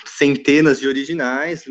centenas 0.07 0.79
de 0.79 0.89
originais, 0.89 1.65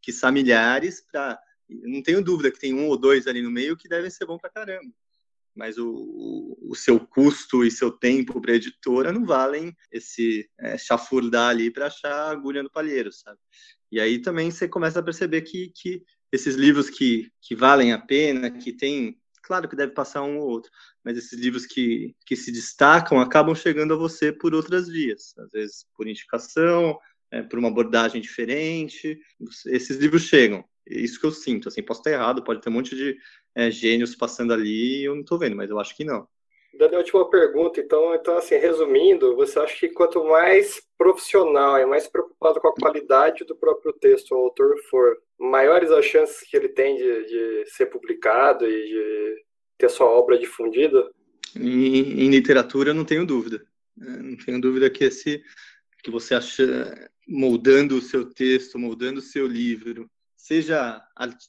que 0.00 0.12
são 0.12 0.32
milhares, 0.32 1.00
para. 1.00 1.40
Não 1.68 2.02
tenho 2.02 2.22
dúvida 2.22 2.50
que 2.50 2.58
tem 2.58 2.74
um 2.74 2.88
ou 2.88 2.98
dois 2.98 3.26
ali 3.26 3.40
no 3.40 3.50
meio 3.50 3.76
que 3.76 3.88
devem 3.88 4.10
ser 4.10 4.26
bom 4.26 4.36
para 4.36 4.50
caramba. 4.50 4.92
Mas 5.54 5.76
o, 5.76 5.86
o, 5.86 6.70
o, 6.70 6.74
seu 6.74 6.98
custo 6.98 7.64
e 7.64 7.70
seu 7.70 7.90
tempo 7.90 8.40
para 8.40 8.54
editora 8.54 9.12
não 9.12 9.24
valem 9.24 9.76
esse 9.90 10.48
é, 10.58 10.78
chafurdar 10.78 11.50
ali 11.50 11.70
para 11.70 11.86
achar 11.86 12.30
agulha 12.30 12.62
no 12.62 12.70
palheiro, 12.70 13.12
sabe? 13.12 13.38
E 13.90 14.00
aí 14.00 14.18
também 14.20 14.50
você 14.50 14.66
começa 14.66 15.00
a 15.00 15.02
perceber 15.02 15.42
que, 15.42 15.70
que 15.74 16.02
esses 16.32 16.54
livros 16.54 16.88
que, 16.88 17.30
que 17.42 17.54
valem 17.54 17.92
a 17.92 17.98
pena, 17.98 18.50
que 18.50 18.72
tem 18.72 19.18
claro 19.42 19.68
que 19.68 19.76
deve 19.76 19.92
passar 19.92 20.22
um 20.22 20.38
ou 20.38 20.48
outro, 20.48 20.70
mas 21.04 21.18
esses 21.18 21.38
livros 21.38 21.66
que, 21.66 22.14
que 22.24 22.36
se 22.36 22.50
destacam 22.50 23.20
acabam 23.20 23.54
chegando 23.54 23.92
a 23.92 23.96
você 23.96 24.32
por 24.32 24.54
outras 24.54 24.88
vias, 24.88 25.36
às 25.36 25.50
vezes 25.50 25.86
por 25.94 26.06
indicação, 26.06 26.98
é, 27.30 27.42
por 27.42 27.58
uma 27.58 27.68
abordagem 27.68 28.20
diferente. 28.20 29.18
Esses 29.66 29.96
livros 29.98 30.22
chegam. 30.22 30.64
É 30.88 30.98
isso 30.98 31.18
que 31.18 31.26
eu 31.26 31.32
sinto. 31.32 31.68
Assim, 31.68 31.82
posso 31.82 32.00
estar 32.00 32.10
errado, 32.10 32.44
pode 32.44 32.60
ter 32.60 32.68
um 32.68 32.72
monte 32.72 32.94
de 32.94 33.16
é, 33.54 33.70
gênios 33.70 34.14
passando 34.14 34.52
ali 34.52 35.04
eu 35.04 35.14
não 35.14 35.22
estou 35.22 35.38
vendo, 35.38 35.56
mas 35.56 35.70
eu 35.70 35.78
acho 35.78 35.96
que 35.96 36.04
não. 36.04 36.26
Dando 36.78 36.94
a 36.94 36.98
última 36.98 37.28
pergunta, 37.28 37.80
então, 37.80 38.14
então, 38.14 38.36
assim, 38.38 38.56
resumindo, 38.56 39.36
você 39.36 39.58
acha 39.58 39.78
que 39.78 39.90
quanto 39.90 40.24
mais 40.24 40.82
profissional 40.96 41.78
e 41.78 41.84
mais 41.84 42.08
preocupado 42.08 42.60
com 42.60 42.68
a 42.68 42.74
qualidade 42.74 43.44
do 43.44 43.54
próprio 43.54 43.92
texto 43.92 44.32
o 44.32 44.36
autor 44.36 44.74
for, 44.88 45.18
maiores 45.38 45.90
as 45.90 46.04
chances 46.06 46.40
que 46.48 46.56
ele 46.56 46.70
tem 46.70 46.96
de, 46.96 47.26
de 47.26 47.70
ser 47.70 47.86
publicado 47.86 48.64
e 48.66 48.88
de 48.88 49.44
ter 49.76 49.90
sua 49.90 50.06
obra 50.06 50.38
difundida? 50.38 51.10
Em, 51.54 52.24
em 52.24 52.30
literatura, 52.30 52.94
não 52.94 53.04
tenho 53.04 53.26
dúvida. 53.26 53.62
É, 54.00 54.04
não 54.04 54.36
tenho 54.36 54.58
dúvida 54.58 54.88
que 54.88 55.04
esse 55.04 55.42
que 56.02 56.10
você 56.10 56.34
acha 56.34 57.10
moldando 57.28 57.96
o 57.96 58.02
seu 58.02 58.24
texto, 58.24 58.78
moldando 58.78 59.20
o 59.20 59.22
seu 59.22 59.46
livro, 59.46 60.10
seja 60.36 61.00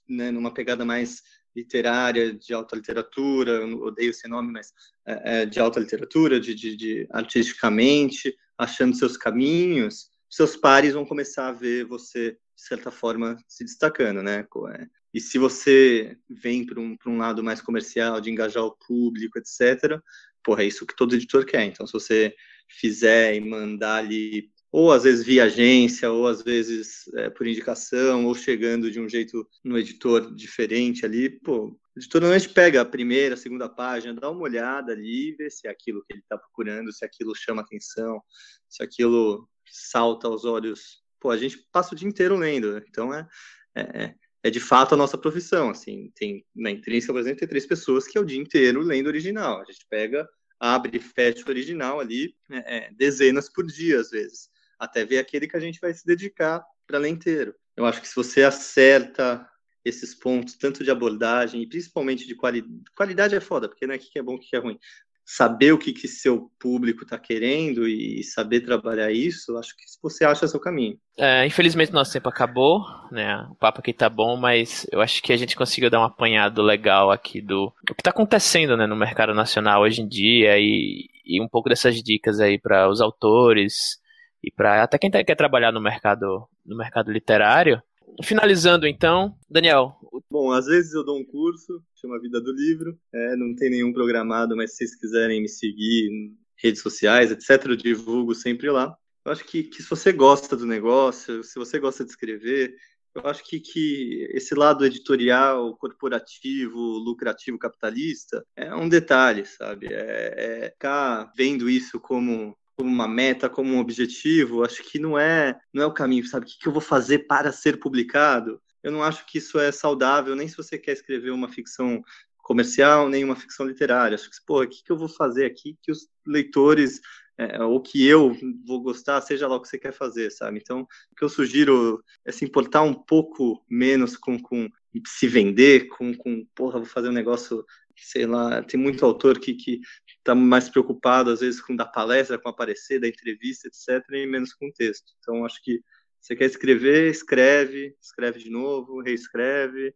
né, 0.07 0.29
numa 0.29 0.53
pegada 0.53 0.85
mais 0.85 1.23
literária, 1.55 2.33
de 2.33 2.53
alta 2.53 2.75
literatura, 2.75 3.65
odeio 3.65 4.09
esse 4.09 4.27
nome, 4.27 4.51
mas 4.51 4.73
é, 5.05 5.45
de 5.45 5.59
alta 5.59 5.79
literatura, 5.79 6.39
de, 6.39 6.55
de, 6.55 6.75
de, 6.75 7.07
artisticamente, 7.11 8.35
achando 8.57 8.95
seus 8.95 9.17
caminhos, 9.17 10.09
seus 10.29 10.55
pares 10.55 10.93
vão 10.93 11.05
começar 11.05 11.49
a 11.49 11.51
ver 11.51 11.85
você, 11.85 12.31
de 12.31 12.61
certa 12.61 12.89
forma, 12.89 13.37
se 13.47 13.63
destacando, 13.63 14.23
né? 14.23 14.47
É, 14.71 14.87
e 15.13 15.19
se 15.19 15.37
você 15.37 16.17
vem 16.27 16.65
para 16.65 16.79
um, 16.79 16.97
um 17.05 17.17
lado 17.17 17.43
mais 17.43 17.61
comercial, 17.61 18.19
de 18.19 18.31
engajar 18.31 18.63
o 18.63 18.75
público, 18.75 19.37
etc., 19.37 20.01
porra, 20.43 20.63
é 20.63 20.67
isso 20.67 20.87
que 20.87 20.95
todo 20.95 21.13
editor 21.13 21.45
quer. 21.45 21.65
Então, 21.65 21.85
se 21.85 21.93
você 21.93 22.35
fizer 22.67 23.35
e 23.35 23.41
mandar 23.41 23.97
ali 23.97 24.51
ou 24.73 24.91
às 24.91 25.03
vezes 25.03 25.23
via 25.23 25.43
agência, 25.43 26.11
ou 26.11 26.27
às 26.27 26.41
vezes 26.41 27.07
é, 27.13 27.29
por 27.29 27.45
indicação, 27.45 28.25
ou 28.25 28.33
chegando 28.33 28.89
de 28.89 28.99
um 28.99 29.07
jeito 29.07 29.47
no 29.63 29.77
editor 29.77 30.33
diferente 30.33 31.05
ali, 31.05 31.29
pô, 31.29 31.79
o 31.95 31.99
editor 31.99 32.19
normalmente 32.19 32.49
pega 32.49 32.81
a 32.81 32.85
primeira, 32.85 33.35
a 33.35 33.37
segunda 33.37 33.69
página, 33.69 34.19
dá 34.19 34.31
uma 34.31 34.41
olhada 34.41 34.91
ali, 34.91 35.35
vê 35.35 35.47
se 35.47 35.67
é 35.67 35.69
aquilo 35.69 36.03
que 36.03 36.13
ele 36.13 36.21
está 36.21 36.39
procurando, 36.39 36.91
se 36.91 37.05
aquilo 37.05 37.35
chama 37.35 37.61
atenção, 37.61 38.19
se 38.67 38.81
aquilo 38.81 39.47
salta 39.63 40.27
aos 40.27 40.43
olhos. 40.43 41.03
Pô, 41.19 41.29
a 41.29 41.37
gente 41.37 41.59
passa 41.71 41.93
o 41.93 41.95
dia 41.95 42.07
inteiro 42.07 42.35
lendo, 42.35 42.83
então 42.89 43.13
é, 43.13 43.27
é, 43.75 44.15
é 44.41 44.49
de 44.49 44.59
fato 44.59 44.95
a 44.95 44.97
nossa 44.97 45.19
profissão, 45.19 45.69
assim, 45.69 46.11
tem, 46.15 46.43
na 46.55 46.71
Intrínseca, 46.71 47.13
por 47.13 47.19
exemplo, 47.19 47.37
tem 47.37 47.47
três 47.47 47.67
pessoas 47.67 48.07
que 48.07 48.17
é 48.17 48.21
o 48.21 48.25
dia 48.25 48.39
inteiro 48.41 48.81
lendo 48.81 49.05
original, 49.05 49.61
a 49.61 49.65
gente 49.65 49.85
pega 49.87 50.27
abre 50.59 50.97
e 50.97 50.99
fecha 50.99 51.45
o 51.45 51.49
original 51.49 51.99
ali 51.99 52.35
é, 52.49 52.77
é, 52.77 52.91
dezenas 52.93 53.49
por 53.49 53.67
dia, 53.67 53.99
às 53.99 54.09
vezes 54.09 54.51
até 54.83 55.05
ver 55.05 55.19
aquele 55.19 55.47
que 55.47 55.57
a 55.57 55.59
gente 55.59 55.79
vai 55.79 55.93
se 55.93 56.05
dedicar 56.05 56.63
para 56.85 56.99
ler 56.99 57.09
inteiro. 57.09 57.53
Eu 57.75 57.85
acho 57.85 58.01
que 58.01 58.07
se 58.07 58.15
você 58.15 58.43
acerta 58.43 59.47
esses 59.83 60.15
pontos, 60.15 60.55
tanto 60.55 60.83
de 60.83 60.91
abordagem 60.91 61.61
e 61.61 61.67
principalmente 61.67 62.25
de 62.25 62.35
qualidade, 62.35 62.73
qualidade 62.95 63.35
é 63.35 63.39
foda, 63.39 63.67
porque 63.67 63.85
não 63.85 63.93
é 63.93 63.97
o 63.97 63.99
que 63.99 64.17
é 64.17 64.23
bom, 64.23 64.35
o 64.35 64.39
que 64.39 64.55
é 64.55 64.59
ruim. 64.59 64.79
Saber 65.25 65.71
o 65.71 65.77
que, 65.77 65.93
que 65.93 66.07
seu 66.07 66.51
público 66.59 67.03
está 67.03 67.17
querendo 67.17 67.87
e 67.87 68.21
saber 68.23 68.59
trabalhar 68.59 69.09
isso, 69.11 69.57
acho 69.57 69.75
que 69.75 69.83
você 70.01 70.25
acha 70.25 70.47
seu 70.47 70.59
caminho. 70.59 70.99
É, 71.17 71.45
infelizmente 71.45 71.93
nosso 71.93 72.11
tempo 72.11 72.27
acabou, 72.27 72.83
né? 73.09 73.47
O 73.49 73.55
papo 73.55 73.79
aqui 73.79 73.93
tá 73.93 74.09
bom, 74.09 74.35
mas 74.35 74.85
eu 74.91 74.99
acho 74.99 75.23
que 75.23 75.31
a 75.31 75.37
gente 75.37 75.55
conseguiu 75.55 75.89
dar 75.89 76.01
um 76.01 76.05
apanhado 76.05 76.61
legal 76.61 77.09
aqui 77.09 77.41
do 77.41 77.67
o 77.89 77.95
que 77.95 78.01
está 78.01 78.09
acontecendo 78.09 78.75
né, 78.75 78.85
no 78.85 78.97
mercado 78.97 79.33
nacional 79.33 79.83
hoje 79.83 80.01
em 80.01 80.07
dia 80.07 80.59
e, 80.59 81.07
e 81.25 81.41
um 81.41 81.47
pouco 81.47 81.69
dessas 81.69 82.03
dicas 82.03 82.41
aí 82.41 82.59
para 82.59 82.89
os 82.89 82.99
autores, 82.99 84.02
e 84.43 84.51
para 84.51 84.83
até 84.83 84.97
quem 84.97 85.09
tá, 85.09 85.23
quer 85.23 85.35
trabalhar 85.35 85.71
no 85.71 85.81
mercado, 85.81 86.47
no 86.65 86.75
mercado 86.75 87.11
literário. 87.11 87.81
Finalizando 88.21 88.85
então, 88.85 89.35
Daniel. 89.49 89.95
Bom, 90.29 90.51
às 90.51 90.65
vezes 90.65 90.93
eu 90.93 91.03
dou 91.03 91.17
um 91.17 91.25
curso, 91.25 91.81
chama 91.95 92.19
Vida 92.19 92.41
do 92.41 92.51
Livro, 92.51 92.97
é, 93.13 93.35
não 93.35 93.55
tem 93.55 93.69
nenhum 93.69 93.93
programado, 93.93 94.55
mas 94.55 94.71
se 94.71 94.77
vocês 94.77 94.95
quiserem 94.95 95.41
me 95.41 95.49
seguir 95.49 96.09
em 96.09 96.37
redes 96.61 96.81
sociais, 96.81 97.31
etc., 97.31 97.65
eu 97.69 97.75
divulgo 97.75 98.35
sempre 98.35 98.69
lá. 98.69 98.95
Eu 99.25 99.31
acho 99.31 99.45
que, 99.45 99.63
que 99.63 99.81
se 99.81 99.89
você 99.89 100.11
gosta 100.11 100.55
do 100.55 100.65
negócio, 100.65 101.43
se 101.43 101.57
você 101.57 101.79
gosta 101.79 102.03
de 102.03 102.11
escrever, 102.11 102.75
eu 103.15 103.25
acho 103.25 103.43
que, 103.43 103.59
que 103.59 104.27
esse 104.31 104.53
lado 104.53 104.85
editorial, 104.85 105.75
corporativo, 105.77 106.79
lucrativo, 106.79 107.57
capitalista, 107.57 108.43
é 108.55 108.75
um 108.75 108.89
detalhe, 108.89 109.45
sabe? 109.45 109.87
É, 109.87 110.65
é 110.65 110.69
ficar 110.71 111.31
vendo 111.35 111.69
isso 111.69 111.99
como 111.99 112.55
como 112.75 112.89
uma 112.89 113.07
meta, 113.07 113.49
como 113.49 113.73
um 113.73 113.79
objetivo, 113.79 114.63
acho 114.63 114.83
que 114.83 114.99
não 114.99 115.17
é, 115.17 115.57
não 115.73 115.83
é 115.83 115.85
o 115.85 115.93
caminho, 115.93 116.25
sabe? 116.25 116.45
O 116.45 116.49
que, 116.49 116.59
que 116.59 116.67
eu 116.67 116.71
vou 116.71 116.81
fazer 116.81 117.19
para 117.19 117.51
ser 117.51 117.79
publicado? 117.79 118.61
Eu 118.81 118.91
não 118.91 119.03
acho 119.03 119.25
que 119.25 119.37
isso 119.37 119.59
é 119.59 119.71
saudável, 119.71 120.35
nem 120.35 120.47
se 120.47 120.57
você 120.57 120.77
quer 120.77 120.93
escrever 120.93 121.31
uma 121.31 121.47
ficção 121.47 122.03
comercial, 122.37 123.07
nem 123.07 123.23
uma 123.23 123.35
ficção 123.35 123.65
literária. 123.65 124.15
Acho 124.15 124.29
que, 124.29 124.35
pô, 124.45 124.61
o 124.61 124.67
que, 124.67 124.83
que 124.83 124.91
eu 124.91 124.97
vou 124.97 125.07
fazer 125.07 125.45
aqui 125.45 125.77
que 125.81 125.91
os 125.91 126.07
leitores 126.25 126.99
é, 127.37 127.63
ou 127.63 127.81
que 127.81 128.05
eu 128.05 128.35
vou 128.65 128.81
gostar, 128.81 129.19
seja 129.21 129.47
lá 129.47 129.55
o 129.55 129.61
que 129.61 129.67
você 129.67 129.79
quer 129.79 129.93
fazer, 129.93 130.31
sabe? 130.31 130.59
Então, 130.59 130.81
o 131.11 131.15
que 131.15 131.23
eu 131.23 131.29
sugiro 131.29 132.03
é 132.25 132.31
se 132.31 132.45
importar 132.45 132.83
um 132.83 132.93
pouco 132.93 133.63
menos 133.69 134.15
com, 134.17 134.39
com 134.39 134.69
se 135.07 135.27
vender, 135.27 135.87
com, 135.87 136.13
com, 136.15 136.45
porra, 136.53 136.79
vou 136.79 136.87
fazer 136.87 137.09
um 137.09 137.13
negócio 137.13 137.65
sei 137.95 138.25
lá, 138.25 138.61
tem 138.63 138.79
muito 138.79 139.05
autor 139.05 139.39
que, 139.39 139.53
que 139.53 139.81
tá 140.23 140.33
mais 140.33 140.69
preocupado, 140.69 141.29
às 141.29 141.41
vezes, 141.41 141.61
com 141.61 141.75
dar 141.75 141.87
palestra, 141.87 142.39
com 142.39 142.49
aparecer, 142.49 142.99
da 142.99 143.07
entrevista, 143.07 143.67
etc., 143.67 144.03
e 144.11 144.25
menos 144.25 144.53
com 144.53 144.67
o 144.67 144.73
texto. 144.73 145.13
Então, 145.19 145.45
acho 145.45 145.61
que 145.63 145.81
você 146.19 146.35
quer 146.35 146.45
escrever, 146.45 147.11
escreve, 147.11 147.95
escreve 148.01 148.39
de 148.39 148.49
novo, 148.49 149.01
reescreve. 149.01 149.93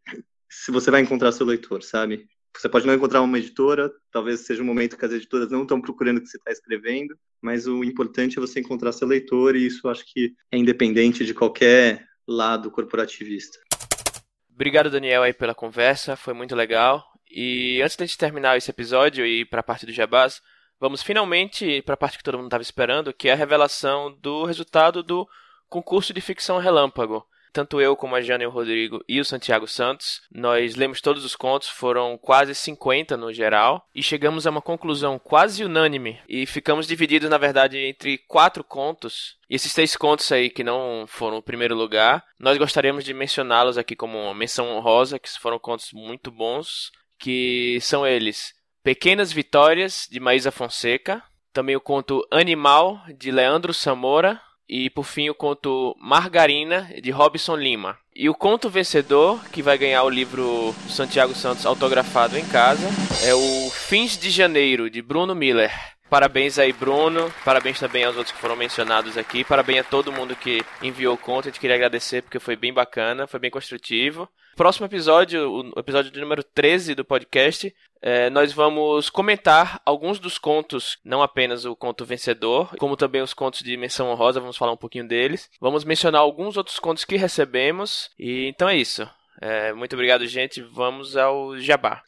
Se 0.49 0.71
você 0.71 0.91
vai 0.91 1.01
encontrar 1.01 1.31
seu 1.31 1.45
leitor, 1.45 1.81
sabe? 1.81 2.27
Você 2.55 2.67
pode 2.67 2.85
não 2.85 2.93
encontrar 2.93 3.21
uma 3.21 3.37
editora, 3.37 3.89
talvez 4.11 4.41
seja 4.41 4.61
um 4.61 4.65
momento 4.65 4.97
que 4.97 5.05
as 5.05 5.13
editoras 5.13 5.49
não 5.49 5.61
estão 5.61 5.79
procurando 5.79 6.17
o 6.17 6.21
que 6.21 6.27
você 6.27 6.37
está 6.37 6.51
escrevendo, 6.51 7.17
mas 7.41 7.67
o 7.67 7.83
importante 7.83 8.37
é 8.37 8.41
você 8.41 8.59
encontrar 8.59 8.91
seu 8.91 9.07
leitor, 9.07 9.55
e 9.55 9.65
isso 9.65 9.87
acho 9.87 10.03
que 10.11 10.33
é 10.51 10.57
independente 10.57 11.23
de 11.23 11.33
qualquer 11.33 12.05
lado 12.27 12.71
corporativista. 12.71 13.59
Obrigado, 14.51 14.89
Daniel, 14.89 15.21
aí 15.21 15.33
pela 15.33 15.53
conversa, 15.53 16.15
foi 16.15 16.33
muito 16.33 16.55
legal. 16.55 17.06
E 17.29 17.81
antes 17.81 17.95
de 17.95 18.05
gente 18.05 18.17
terminar 18.17 18.57
esse 18.57 18.71
episódio 18.71 19.25
e 19.25 19.41
ir 19.41 19.45
para 19.45 19.59
a 19.59 19.63
parte 19.63 19.85
do 19.85 19.91
Jabás, 19.91 20.41
vamos 20.79 21.03
finalmente 21.03 21.81
para 21.81 21.93
a 21.93 21.97
parte 21.97 22.17
que 22.17 22.23
todo 22.23 22.37
mundo 22.37 22.47
estava 22.47 22.63
esperando, 22.63 23.13
que 23.13 23.29
é 23.29 23.33
a 23.33 23.35
revelação 23.35 24.11
do 24.21 24.45
resultado 24.45 25.03
do 25.03 25.27
concurso 25.69 26.13
de 26.13 26.21
ficção 26.21 26.59
Relâmpago. 26.59 27.25
Tanto 27.57 27.81
eu 27.81 27.95
como 27.95 28.15
a 28.15 28.21
Jana 28.21 28.43
e 28.43 28.45
o 28.47 28.51
Rodrigo 28.51 29.03
e 29.07 29.19
o 29.19 29.25
Santiago 29.25 29.67
Santos, 29.67 30.21
nós 30.31 30.75
lemos 30.75 31.01
todos 31.01 31.25
os 31.25 31.35
contos, 31.35 31.67
foram 31.67 32.15
quase 32.15 32.53
50 32.53 33.17
no 33.17 33.33
geral, 33.33 33.83
e 33.95 34.03
chegamos 34.03 34.45
a 34.45 34.51
uma 34.51 34.61
conclusão 34.61 35.17
quase 35.17 35.63
unânime. 35.63 36.19
E 36.29 36.45
ficamos 36.45 36.85
divididos, 36.85 37.29
na 37.29 37.37
verdade, 37.39 37.79
entre 37.79 38.19
quatro 38.27 38.63
contos. 38.63 39.37
E 39.49 39.55
esses 39.55 39.73
três 39.73 39.95
contos 39.95 40.31
aí 40.31 40.51
que 40.51 40.63
não 40.63 41.05
foram 41.07 41.37
o 41.37 41.41
primeiro 41.41 41.73
lugar, 41.73 42.23
nós 42.39 42.57
gostaríamos 42.59 43.03
de 43.03 43.13
mencioná-los 43.13 43.77
aqui 43.77 43.95
como 43.95 44.33
menção 44.35 44.69
honrosa, 44.75 45.17
que 45.17 45.29
foram 45.39 45.57
contos 45.57 45.91
muito 45.93 46.29
bons 46.29 46.91
que 47.17 47.79
são 47.81 48.05
eles 48.05 48.53
Pequenas 48.83 49.33
Vitórias, 49.33 50.07
de 50.09 50.19
Maísa 50.19 50.49
Fonseca, 50.49 51.21
também 51.51 51.75
o 51.75 51.81
conto 51.81 52.25
Animal, 52.31 53.01
de 53.17 53.31
Leandro 53.31 53.73
Samora, 53.73 54.39
E 54.69 54.89
por 54.89 55.03
fim 55.05 55.29
o 55.29 55.35
conto 55.35 55.95
Margarina, 55.97 56.89
de 57.01 57.09
Robson 57.09 57.55
Lima. 57.55 57.97
E 58.13 58.29
o 58.29 58.35
conto 58.35 58.69
vencedor, 58.69 59.41
que 59.49 59.61
vai 59.61 59.77
ganhar 59.77 60.03
o 60.03 60.09
livro 60.09 60.75
Santiago 60.89 61.33
Santos 61.33 61.65
autografado 61.65 62.37
em 62.37 62.45
casa, 62.45 62.87
é 63.23 63.33
o 63.33 63.69
Fins 63.69 64.17
de 64.17 64.29
Janeiro, 64.29 64.89
de 64.89 65.01
Bruno 65.01 65.33
Miller. 65.33 65.71
Parabéns 66.09 66.57
aí, 66.57 66.71
Bruno. 66.71 67.31
Parabéns 67.43 67.79
também 67.79 68.03
aos 68.03 68.15
outros 68.15 68.33
que 68.33 68.41
foram 68.41 68.55
mencionados 68.55 69.17
aqui. 69.17 69.43
Parabéns 69.43 69.81
a 69.81 69.83
todo 69.83 70.11
mundo 70.11 70.35
que 70.35 70.63
enviou 70.81 71.17
conto. 71.17 71.45
Gente 71.45 71.59
queria 71.59 71.75
agradecer 71.75 72.21
porque 72.21 72.39
foi 72.39 72.55
bem 72.55 72.73
bacana, 72.73 73.27
foi 73.27 73.39
bem 73.39 73.51
construtivo. 73.51 74.27
Próximo 74.55 74.87
episódio, 74.87 75.71
o 75.75 75.79
episódio 75.79 76.19
número 76.19 76.43
13 76.43 76.95
do 76.95 77.05
podcast, 77.05 77.71
é, 78.01 78.29
nós 78.29 78.51
vamos 78.51 79.07
comentar 79.09 79.79
alguns 79.85 80.17
dos 80.17 80.39
contos, 80.39 80.97
não 81.05 81.21
apenas 81.21 81.63
o 81.63 81.75
conto 81.75 82.05
vencedor, 82.05 82.75
como 82.79 82.97
também 82.97 83.21
os 83.21 83.35
contos 83.35 83.59
de 83.61 83.77
menção 83.77 84.09
honrosa, 84.09 84.39
vamos 84.39 84.57
falar 84.57 84.71
um 84.71 84.77
pouquinho 84.77 85.07
deles. 85.07 85.49
Vamos 85.61 85.83
mencionar 85.83 86.21
alguns 86.21 86.57
outros 86.57 86.79
contos 86.79 87.05
que 87.05 87.17
recebemos. 87.17 88.09
E 88.17 88.47
então 88.47 88.67
é 88.67 88.75
isso. 88.75 89.07
É, 89.39 89.73
muito 89.73 89.93
obrigado, 89.93 90.25
gente. 90.25 90.61
Vamos 90.61 91.15
ao 91.15 91.59
jabá. 91.59 92.01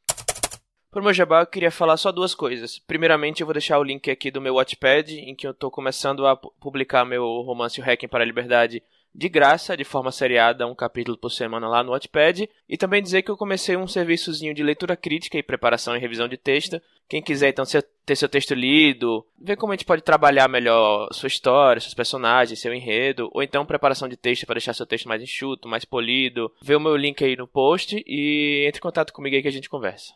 O 0.91 1.02
meu 1.02 1.13
jabá, 1.13 1.41
eu 1.41 1.45
queria 1.45 1.69
falar 1.69 1.97
só 1.97 2.12
duas 2.12 2.34
coisas. 2.34 2.80
Primeiramente, 2.80 3.41
eu 3.41 3.45
vou 3.45 3.54
deixar 3.54 3.78
o 3.78 3.84
link 3.84 4.10
aqui 4.10 4.32
do 4.32 4.41
meu 4.41 4.56
Wattpad, 4.56 5.19
em 5.19 5.36
que 5.36 5.45
eu 5.45 5.52
estou 5.52 5.69
começando 5.69 6.25
a 6.25 6.36
publicar 6.36 7.06
meu 7.06 7.23
romance 7.41 7.80
O 7.80 7.84
Hacking 7.84 8.08
para 8.08 8.23
a 8.23 8.28
Liberdade 8.28 8.82
de 9.13 9.30
graça, 9.30 9.78
de 9.78 9.84
forma 9.84 10.12
seriada, 10.12 10.65
um 10.65 10.73
capítulo 10.73 11.15
por 11.15 11.30
semana 11.30 11.67
lá 11.67 11.84
no 11.84 11.91
Wattpad. 11.91 12.49
E 12.67 12.75
também 12.75 13.04
dizer 13.04 13.21
que 13.21 13.30
eu 13.30 13.38
comecei 13.38 13.78
um 13.78 13.88
serviçozinho 13.88 14.52
de 14.52 14.63
leitura 14.63 14.97
crítica 14.97 15.38
e 15.38 15.43
preparação 15.43 15.95
e 15.95 15.99
revisão 15.99 16.28
de 16.28 16.38
texto. 16.38 16.82
Quem 17.08 17.21
quiser, 17.21 17.49
então, 17.49 17.65
ter 18.04 18.15
seu 18.15 18.28
texto 18.28 18.56
lido, 18.56 19.23
ver 19.39 19.58
como 19.58 19.71
a 19.71 19.75
gente 19.75 19.86
pode 19.86 20.02
trabalhar 20.02 20.47
melhor 20.49 21.08
sua 21.12 21.28
história, 21.28 21.80
seus 21.80 21.93
personagens, 21.93 22.60
seu 22.60 22.73
enredo, 22.73 23.30
ou 23.32 23.43
então 23.43 23.63
preparação 23.63 24.10
de 24.10 24.17
texto 24.17 24.47
para 24.47 24.56
deixar 24.56 24.73
seu 24.73 24.88
texto 24.88 25.08
mais 25.08 25.21
enxuto, 25.21 25.67
mais 25.67 25.86
polido, 25.86 26.52
vê 26.63 26.75
o 26.75 26.80
meu 26.80 26.95
link 26.95 27.23
aí 27.23 27.36
no 27.36 27.47
post 27.47 28.04
e 28.08 28.65
entre 28.67 28.80
em 28.80 28.82
contato 28.82 29.13
comigo 29.13 29.36
aí 29.36 29.41
que 29.43 29.47
a 29.47 29.52
gente 29.52 29.69
conversa. 29.69 30.13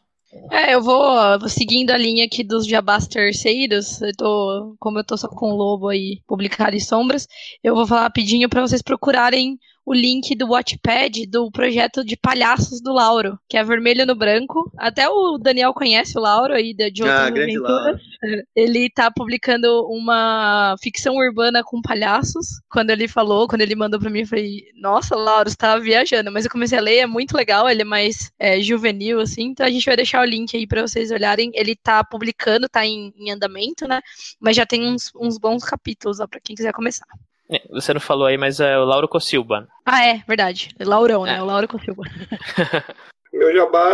É, 0.51 0.73
eu 0.73 0.81
vou, 0.81 1.49
seguindo 1.49 1.91
a 1.91 1.97
linha 1.97 2.25
aqui 2.25 2.43
dos 2.43 2.67
jabás 2.67 3.07
terceiros. 3.07 4.01
Eu 4.01 4.11
tô, 4.15 4.75
como 4.79 4.99
eu 4.99 5.03
tô 5.03 5.17
só 5.17 5.27
com 5.27 5.51
o 5.51 5.55
Lobo 5.55 5.87
aí 5.89 6.21
publicado 6.27 6.75
em 6.75 6.79
sombras, 6.79 7.27
eu 7.63 7.75
vou 7.75 7.87
falar 7.87 8.03
rapidinho 8.03 8.49
para 8.49 8.61
vocês 8.61 8.81
procurarem 8.81 9.57
o 9.85 9.93
link 9.93 10.35
do 10.35 10.47
Watchpad 10.47 11.25
do 11.27 11.51
projeto 11.51 12.03
de 12.03 12.15
palhaços 12.15 12.81
do 12.81 12.93
Lauro, 12.93 13.37
que 13.49 13.57
é 13.57 13.63
vermelho 13.63 14.05
no 14.05 14.15
branco. 14.15 14.71
Até 14.77 15.07
o 15.09 15.37
Daniel 15.37 15.73
conhece 15.73 16.17
o 16.17 16.21
Lauro 16.21 16.53
aí 16.53 16.73
de 16.73 17.03
outras 17.03 17.09
ah, 17.09 17.27
aventuras. 17.27 18.01
Ele 18.55 18.89
tá 18.89 19.11
publicando 19.11 19.85
uma 19.87 20.75
ficção 20.81 21.15
urbana 21.15 21.63
com 21.63 21.81
palhaços. 21.81 22.47
Quando 22.69 22.89
ele 22.91 23.07
falou, 23.07 23.47
quando 23.47 23.61
ele 23.61 23.75
mandou 23.75 23.99
para 23.99 24.09
mim, 24.09 24.21
eu 24.21 24.27
falei: 24.27 24.63
"Nossa, 24.75 25.15
Lauro, 25.15 25.49
você 25.49 25.55
tá 25.55 25.77
viajando". 25.77 26.31
Mas 26.31 26.45
eu 26.45 26.51
comecei 26.51 26.77
a 26.77 26.81
ler, 26.81 26.99
é 26.99 27.07
muito 27.07 27.35
legal, 27.35 27.69
ele 27.69 27.81
é 27.81 27.85
mais 27.85 28.31
é, 28.39 28.61
juvenil 28.61 29.19
assim. 29.19 29.47
Então 29.47 29.65
a 29.65 29.69
gente 29.69 29.85
vai 29.85 29.95
deixar 29.95 30.21
o 30.21 30.25
link 30.25 30.55
aí 30.55 30.65
para 30.65 30.81
vocês 30.81 31.11
olharem. 31.11 31.51
Ele 31.53 31.75
tá 31.75 32.03
publicando, 32.03 32.69
tá 32.69 32.85
em, 32.85 33.13
em 33.17 33.31
andamento, 33.31 33.87
né? 33.87 34.01
Mas 34.39 34.55
já 34.55 34.65
tem 34.65 34.87
uns, 34.87 35.11
uns 35.15 35.37
bons 35.37 35.63
capítulos 35.63 36.19
lá 36.19 36.27
para 36.27 36.39
quem 36.39 36.55
quiser 36.55 36.71
começar. 36.71 37.05
É, 37.49 37.61
você 37.69 37.93
não 37.93 38.01
falou 38.01 38.25
aí, 38.25 38.37
mas 38.37 38.59
é 38.59 38.77
o 38.77 38.85
Lauro 38.85 39.07
Cossilba. 39.07 39.67
Ah, 39.85 40.05
é, 40.05 40.23
verdade. 40.27 40.69
Laurão, 40.79 41.23
né? 41.23 41.37
É. 41.37 41.41
O 41.41 41.45
Lauro 41.45 41.67
Cossilba. 41.67 42.03
Meu 43.33 43.51
jabá 43.51 43.89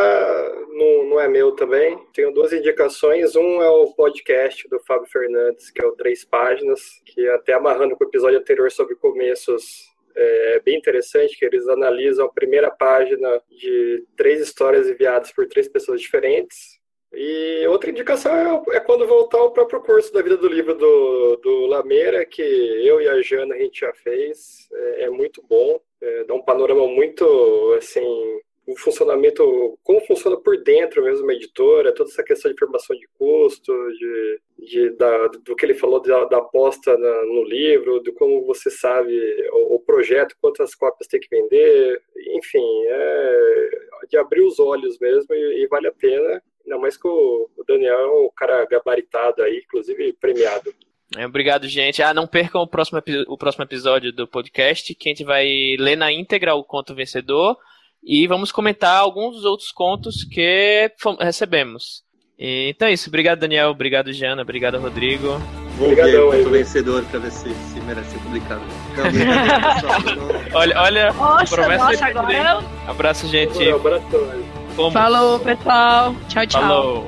não, 0.68 1.10
não, 1.10 1.20
é 1.20 1.28
meu 1.28 1.54
também. 1.54 1.98
Tenho 2.14 2.34
duas 2.34 2.52
indicações. 2.52 3.38
Um 3.38 3.62
é 3.62 3.70
o 3.70 3.94
podcast 3.94 4.68
do 4.68 4.82
Fábio 4.82 5.10
Fernandes, 5.10 5.72
que 5.72 5.82
é 5.82 5.88
o 5.88 5.94
Três 5.94 6.26
Páginas, 6.26 7.02
que 7.06 7.26
até 7.30 7.54
amarrando 7.54 7.96
com 7.96 8.04
o 8.04 8.08
episódio 8.08 8.38
anterior 8.38 8.70
sobre 8.70 8.96
começos, 8.96 9.90
é 10.14 10.60
bem 10.60 10.78
interessante, 10.78 11.38
que 11.38 11.46
eles 11.46 11.68
analisam 11.70 12.26
a 12.26 12.34
primeira 12.34 12.70
página 12.70 13.42
de 13.50 14.06
três 14.18 14.42
histórias 14.42 14.90
enviadas 14.90 15.32
por 15.32 15.48
três 15.48 15.70
pessoas 15.70 16.02
diferentes. 16.02 16.79
E 17.12 17.66
outra 17.68 17.90
indicação 17.90 18.64
é, 18.72 18.78
é, 18.78 18.80
quando 18.80 19.08
voltar 19.08 19.42
o 19.42 19.52
próprio 19.52 19.82
curso 19.82 20.14
da 20.14 20.22
vida 20.22 20.38
do 20.38 20.48
livro 20.48 20.76
do, 20.76 21.38
do 21.38 21.66
Lameira, 21.66 22.26
que 22.26 22.42
eu 22.42 23.02
e 23.02 23.08
a 23.08 23.22
Jana 23.22 23.56
a 23.56 23.58
gente 23.58 23.82
já 23.82 23.94
fez. 23.94 24.70
É, 24.72 25.04
é 25.04 25.10
muito 25.10 25.44
bom, 25.50 25.80
é, 26.02 26.24
dá 26.26 26.34
um 26.36 26.44
panorama 26.44 26.88
muito, 26.88 27.74
assim, 27.78 28.06
o 28.68 28.78
funcionamento, 28.78 29.78
como 29.84 30.00
funciona 30.02 30.38
por 30.38 30.62
dentro 30.62 31.04
mesmo 31.04 31.24
uma 31.24 31.34
editora, 31.34 31.92
toda 31.92 32.12
essa 32.12 32.24
questão 32.24 32.52
de 32.52 32.60
formação 32.60 32.96
de 32.96 33.08
custo, 33.18 33.74
de, 33.94 34.42
de 34.60 34.90
da, 34.92 35.28
do 35.28 35.56
que 35.56 35.66
ele 35.66 35.74
falou 35.74 36.00
da, 36.00 36.26
da 36.26 36.38
aposta 36.38 36.96
na, 36.96 37.26
no 37.26 37.44
livro, 37.44 38.04
de 38.04 38.12
como 38.12 38.46
você 38.46 38.70
sabe 38.70 39.12
o, 39.52 39.76
o, 39.76 39.80
projeto, 39.80 40.36
quantas 40.40 40.76
cópias 40.76 41.08
tem 41.08 41.20
que 41.20 41.28
vender, 41.30 42.00
enfim, 42.36 42.64
é 42.86 43.70
de 44.08 44.18
abrir 44.18 44.42
os 44.42 44.60
olhos 44.60 45.00
mesmo 45.00 45.34
e, 45.34 45.64
e 45.64 45.68
vale 45.68 45.88
a 45.88 45.92
pena. 45.92 46.42
Ainda 46.70 46.78
mais 46.80 46.96
que 46.96 47.08
o 47.08 47.50
Daniel 47.68 47.98
é 47.98 48.08
um 48.08 48.30
cara 48.36 48.64
gabaritado 48.66 49.42
aí, 49.42 49.64
inclusive 49.66 50.14
premiado. 50.14 50.72
É, 51.18 51.26
obrigado, 51.26 51.68
gente. 51.68 52.04
Ah, 52.04 52.14
não 52.14 52.28
percam 52.28 52.62
o 52.62 52.68
próximo, 52.68 53.02
o 53.28 53.36
próximo 53.36 53.64
episódio 53.64 54.14
do 54.14 54.28
podcast, 54.28 54.94
que 54.94 55.10
a 55.10 55.12
gente 55.12 55.24
vai 55.24 55.76
ler 55.80 55.96
na 55.96 56.12
íntegra 56.12 56.54
o 56.54 56.64
conto 56.64 56.94
vencedor 56.94 57.58
e 58.04 58.28
vamos 58.28 58.52
comentar 58.52 59.00
alguns 59.00 59.38
dos 59.38 59.46
outros 59.46 59.72
contos 59.72 60.24
que 60.24 60.92
recebemos. 61.20 62.04
E, 62.38 62.70
então 62.70 62.88
é 62.88 62.94
isso. 62.94 63.10
Obrigado, 63.10 63.40
Daniel. 63.40 63.72
Obrigado, 63.72 64.14
Jana. 64.14 64.44
Obrigado, 64.44 64.78
Rodrigo. 64.78 65.40
Vou 65.76 65.88
Obrigadão, 65.88 66.30
ver 66.30 66.46
o 66.46 66.50
vencedor 66.52 67.04
para 67.06 67.20
ver 67.20 67.32
se, 67.32 67.50
se 67.50 67.82
merece 67.82 68.12
ser 68.12 68.20
publicado. 68.20 68.62
olha, 70.54 70.82
olha, 70.82 71.14
Nossa, 71.14 71.56
promessa 71.56 71.86
nossa, 71.86 72.06
agora... 72.06 72.64
Abraço, 72.88 73.28
gente. 73.28 73.58
Um 73.58 73.76
abraço. 73.78 74.59
Falou, 74.92 75.40
pessoal. 75.40 76.16
Tchau, 76.30 76.46
tchau. 76.48 76.62
Falou. 76.62 77.08